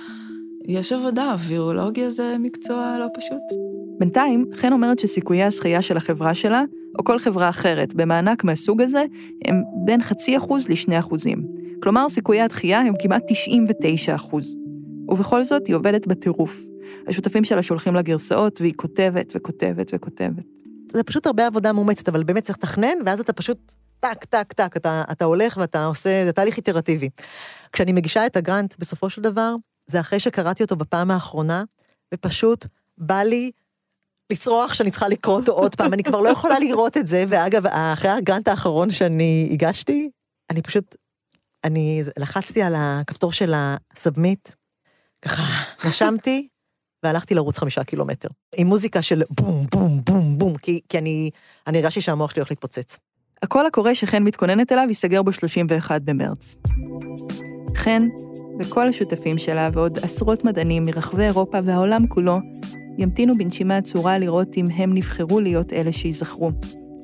יש 0.67 0.93
עבודה, 0.93 1.35
וירולוגיה 1.47 2.09
זה 2.09 2.35
מקצוע 2.39 2.97
לא 2.99 3.05
פשוט. 3.13 3.59
בינתיים, 3.99 4.45
חן 4.55 4.73
אומרת 4.73 4.99
שסיכויי 4.99 5.43
הזכייה 5.43 5.81
של 5.81 5.97
החברה 5.97 6.33
שלה, 6.33 6.63
או 6.99 7.03
כל 7.03 7.19
חברה 7.19 7.49
אחרת, 7.49 7.93
במענק 7.93 8.43
מהסוג 8.43 8.81
הזה, 8.81 9.05
הם 9.45 9.61
בין 9.85 10.01
חצי 10.01 10.37
אחוז 10.37 10.69
לשני 10.69 10.99
אחוזים. 10.99 11.58
כלומר, 11.83 12.09
סיכויי 12.09 12.41
הדחייה 12.41 12.79
הם 12.79 12.93
כמעט 12.99 13.23
99 13.27 14.15
אחוז. 14.15 14.55
ובכל 15.09 15.43
זאת, 15.43 15.67
היא 15.67 15.75
עובדת 15.75 16.07
בטירוף. 16.07 16.59
השותפים 17.07 17.43
שלה 17.43 17.63
שולחים 17.63 17.95
לה 17.95 18.01
גרסאות, 18.01 18.61
והיא 18.61 18.73
כותבת 18.75 19.33
וכותבת 19.35 19.91
וכותבת. 19.95 20.45
זה 20.91 21.03
פשוט 21.03 21.25
הרבה 21.25 21.47
עבודה 21.47 21.73
מאומצת, 21.73 22.09
אבל 22.09 22.23
באמת 22.23 22.43
צריך 22.43 22.57
לתכנן, 22.57 22.97
ואז 23.05 23.19
אתה 23.19 23.33
פשוט 23.33 23.75
טק, 23.99 24.25
טק, 24.25 24.53
טק, 24.53 24.77
אתה, 24.77 25.03
אתה 25.11 25.25
הולך 25.25 25.57
ואתה 25.61 25.85
עושה, 25.85 26.25
זה 26.25 26.31
תהליך 26.31 26.57
איטרטיבי. 26.57 27.09
כשאני 27.73 27.91
מגישה 27.91 28.25
את 28.25 28.37
הגרנט, 28.37 28.75
בסופו 28.79 29.09
של 29.09 29.21
דבר, 29.21 29.53
זה 29.87 29.99
אחרי 29.99 30.19
שקראתי 30.19 30.63
אותו 30.63 30.75
בפעם 30.75 31.11
האחרונה, 31.11 31.63
ופשוט 32.13 32.65
בא 32.97 33.19
לי 33.19 33.51
לצרוח 34.29 34.73
שאני 34.73 34.91
צריכה 34.91 35.07
לקרוא 35.07 35.35
אותו 35.35 35.51
עוד 35.51 35.75
פעם, 35.75 35.93
אני 35.93 36.03
כבר 36.03 36.21
לא 36.21 36.29
יכולה 36.29 36.59
לראות 36.59 36.97
את 36.97 37.07
זה, 37.07 37.25
ואגב, 37.27 37.65
אחרי 37.67 38.11
הגרנט 38.11 38.47
האחרון 38.47 38.91
שאני 38.91 39.49
הגשתי, 39.51 40.09
אני 40.49 40.61
פשוט, 40.61 40.95
אני 41.63 42.03
לחצתי 42.19 42.61
על 42.61 42.73
הכפתור 42.77 43.31
של 43.31 43.53
הסאבמיט, 43.55 44.49
ככה, 45.21 45.43
נשמתי, 45.87 46.47
והלכתי 47.03 47.35
לרוץ 47.35 47.57
חמישה 47.57 47.83
קילומטר. 47.83 48.29
עם 48.55 48.67
מוזיקה 48.67 49.01
של 49.01 49.23
בום, 49.29 49.65
בום, 49.71 50.01
בום, 50.05 50.37
בום, 50.37 50.57
כי, 50.57 50.79
כי 50.89 50.97
אני, 50.97 51.29
אני 51.67 51.77
הרגשתי 51.77 52.01
שהמוח 52.01 52.31
שלי 52.31 52.39
הולך 52.39 52.51
להתפוצץ. 52.51 52.97
הקול 53.43 53.65
הקורא 53.65 53.93
שחן 53.93 54.23
מתכוננת 54.23 54.71
אליו 54.71 54.85
ייסגר 54.87 55.21
ב-31 55.21 55.91
במרץ. 56.03 56.55
חן 57.75 58.07
וכל 58.59 58.87
השותפים 58.87 59.37
שלה 59.37 59.69
ועוד 59.73 59.99
עשרות 59.99 60.45
מדענים 60.45 60.85
מרחבי 60.85 61.23
אירופה 61.23 61.59
והעולם 61.63 62.07
כולו 62.07 62.37
ימתינו 62.97 63.37
בנשימה 63.37 63.77
עצורה 63.77 64.17
לראות 64.17 64.57
אם 64.57 64.67
הם 64.75 64.93
נבחרו 64.93 65.39
להיות 65.39 65.73
אלה 65.73 65.91
שייזכרו. 65.91 66.51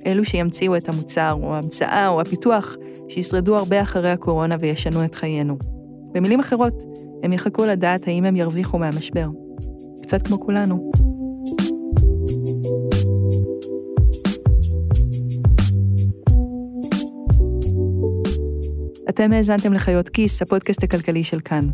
אלו 0.06 0.26
שימציאו 0.26 0.78
את 0.78 0.90
המוצר, 0.90 1.38
או 1.44 1.56
ההמצאה, 1.56 2.08
או 2.08 2.22
הפיתוח, 2.22 2.76
שישרדו 3.10 3.56
הרבה 3.56 3.82
אחרי 3.82 4.12
הקורונה 4.12 4.56
וישנו 4.60 5.06
את 5.06 5.16
חיינו. 5.16 5.58
במילים 6.14 6.40
אחרות, 6.40 6.84
הם 7.24 7.34
יחכו 7.34 7.66
לדעת 7.66 8.08
האם 8.08 8.26
הם 8.26 8.36
ירוויחו 8.36 8.78
מהמשבר. 8.78 9.28
קצת 10.02 10.28
כמו 10.28 10.40
כולנו. 10.40 10.92
אתם 19.10 19.32
האזנתם 19.32 19.74
לחיות 19.74 20.10
כיס, 20.10 20.42
הפודקאסט 20.42 20.84
הכלכלי 20.84 21.24
של 21.24 21.40
כאן. 21.40 21.70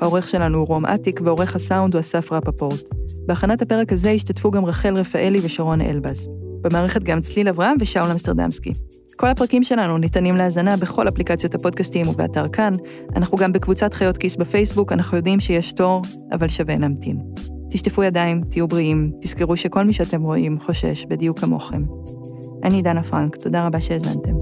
העורך 0.00 0.28
שלנו 0.28 0.58
הוא 0.58 0.66
רום 0.66 0.86
אטיק, 0.86 1.20
ועורך 1.24 1.56
הסאונד 1.56 1.94
הוא 1.94 2.00
אסף 2.00 2.32
רפפורט. 2.32 2.88
בהכנת 3.26 3.62
הפרק 3.62 3.92
הזה 3.92 4.10
השתתפו 4.10 4.50
גם 4.50 4.64
רחל 4.64 4.96
רפאלי 4.96 5.40
ושרון 5.42 5.80
אלבז. 5.80 6.28
במערכת 6.60 7.02
גם 7.02 7.20
צליל 7.20 7.48
אברהם 7.48 7.76
ושאול 7.80 8.10
אמסטרדמסקי. 8.10 8.72
כל 9.16 9.26
הפרקים 9.26 9.64
שלנו 9.64 9.98
ניתנים 9.98 10.36
להאזנה 10.36 10.76
בכל 10.76 11.08
אפליקציות 11.08 11.54
הפודקאסטים 11.54 12.08
ובאתר 12.08 12.48
כאן. 12.48 12.76
אנחנו 13.16 13.38
גם 13.38 13.52
בקבוצת 13.52 13.94
חיות 13.94 14.18
כיס 14.18 14.36
בפייסבוק, 14.36 14.92
אנחנו 14.92 15.16
יודעים 15.16 15.40
שיש 15.40 15.72
תור, 15.72 16.02
אבל 16.32 16.48
שווה 16.48 16.76
להמתין. 16.76 17.18
תשטפו 17.70 18.02
ידיים, 18.02 18.42
תהיו 18.50 18.68
בריאים, 18.68 19.12
תזכרו 19.20 19.56
שכל 19.56 19.84
מי 19.84 19.92
שאתם 19.92 20.22
רואים 20.22 20.58
חושש 20.60 21.04
בדיוק 21.04 21.40
כמוכם. 21.40 21.82
אני 22.64 22.82
דנה 22.82 23.02
פרנק, 23.02 23.36
תודה 23.36 23.66
רבה 23.66 23.80
שהאזנתם. 23.80 24.34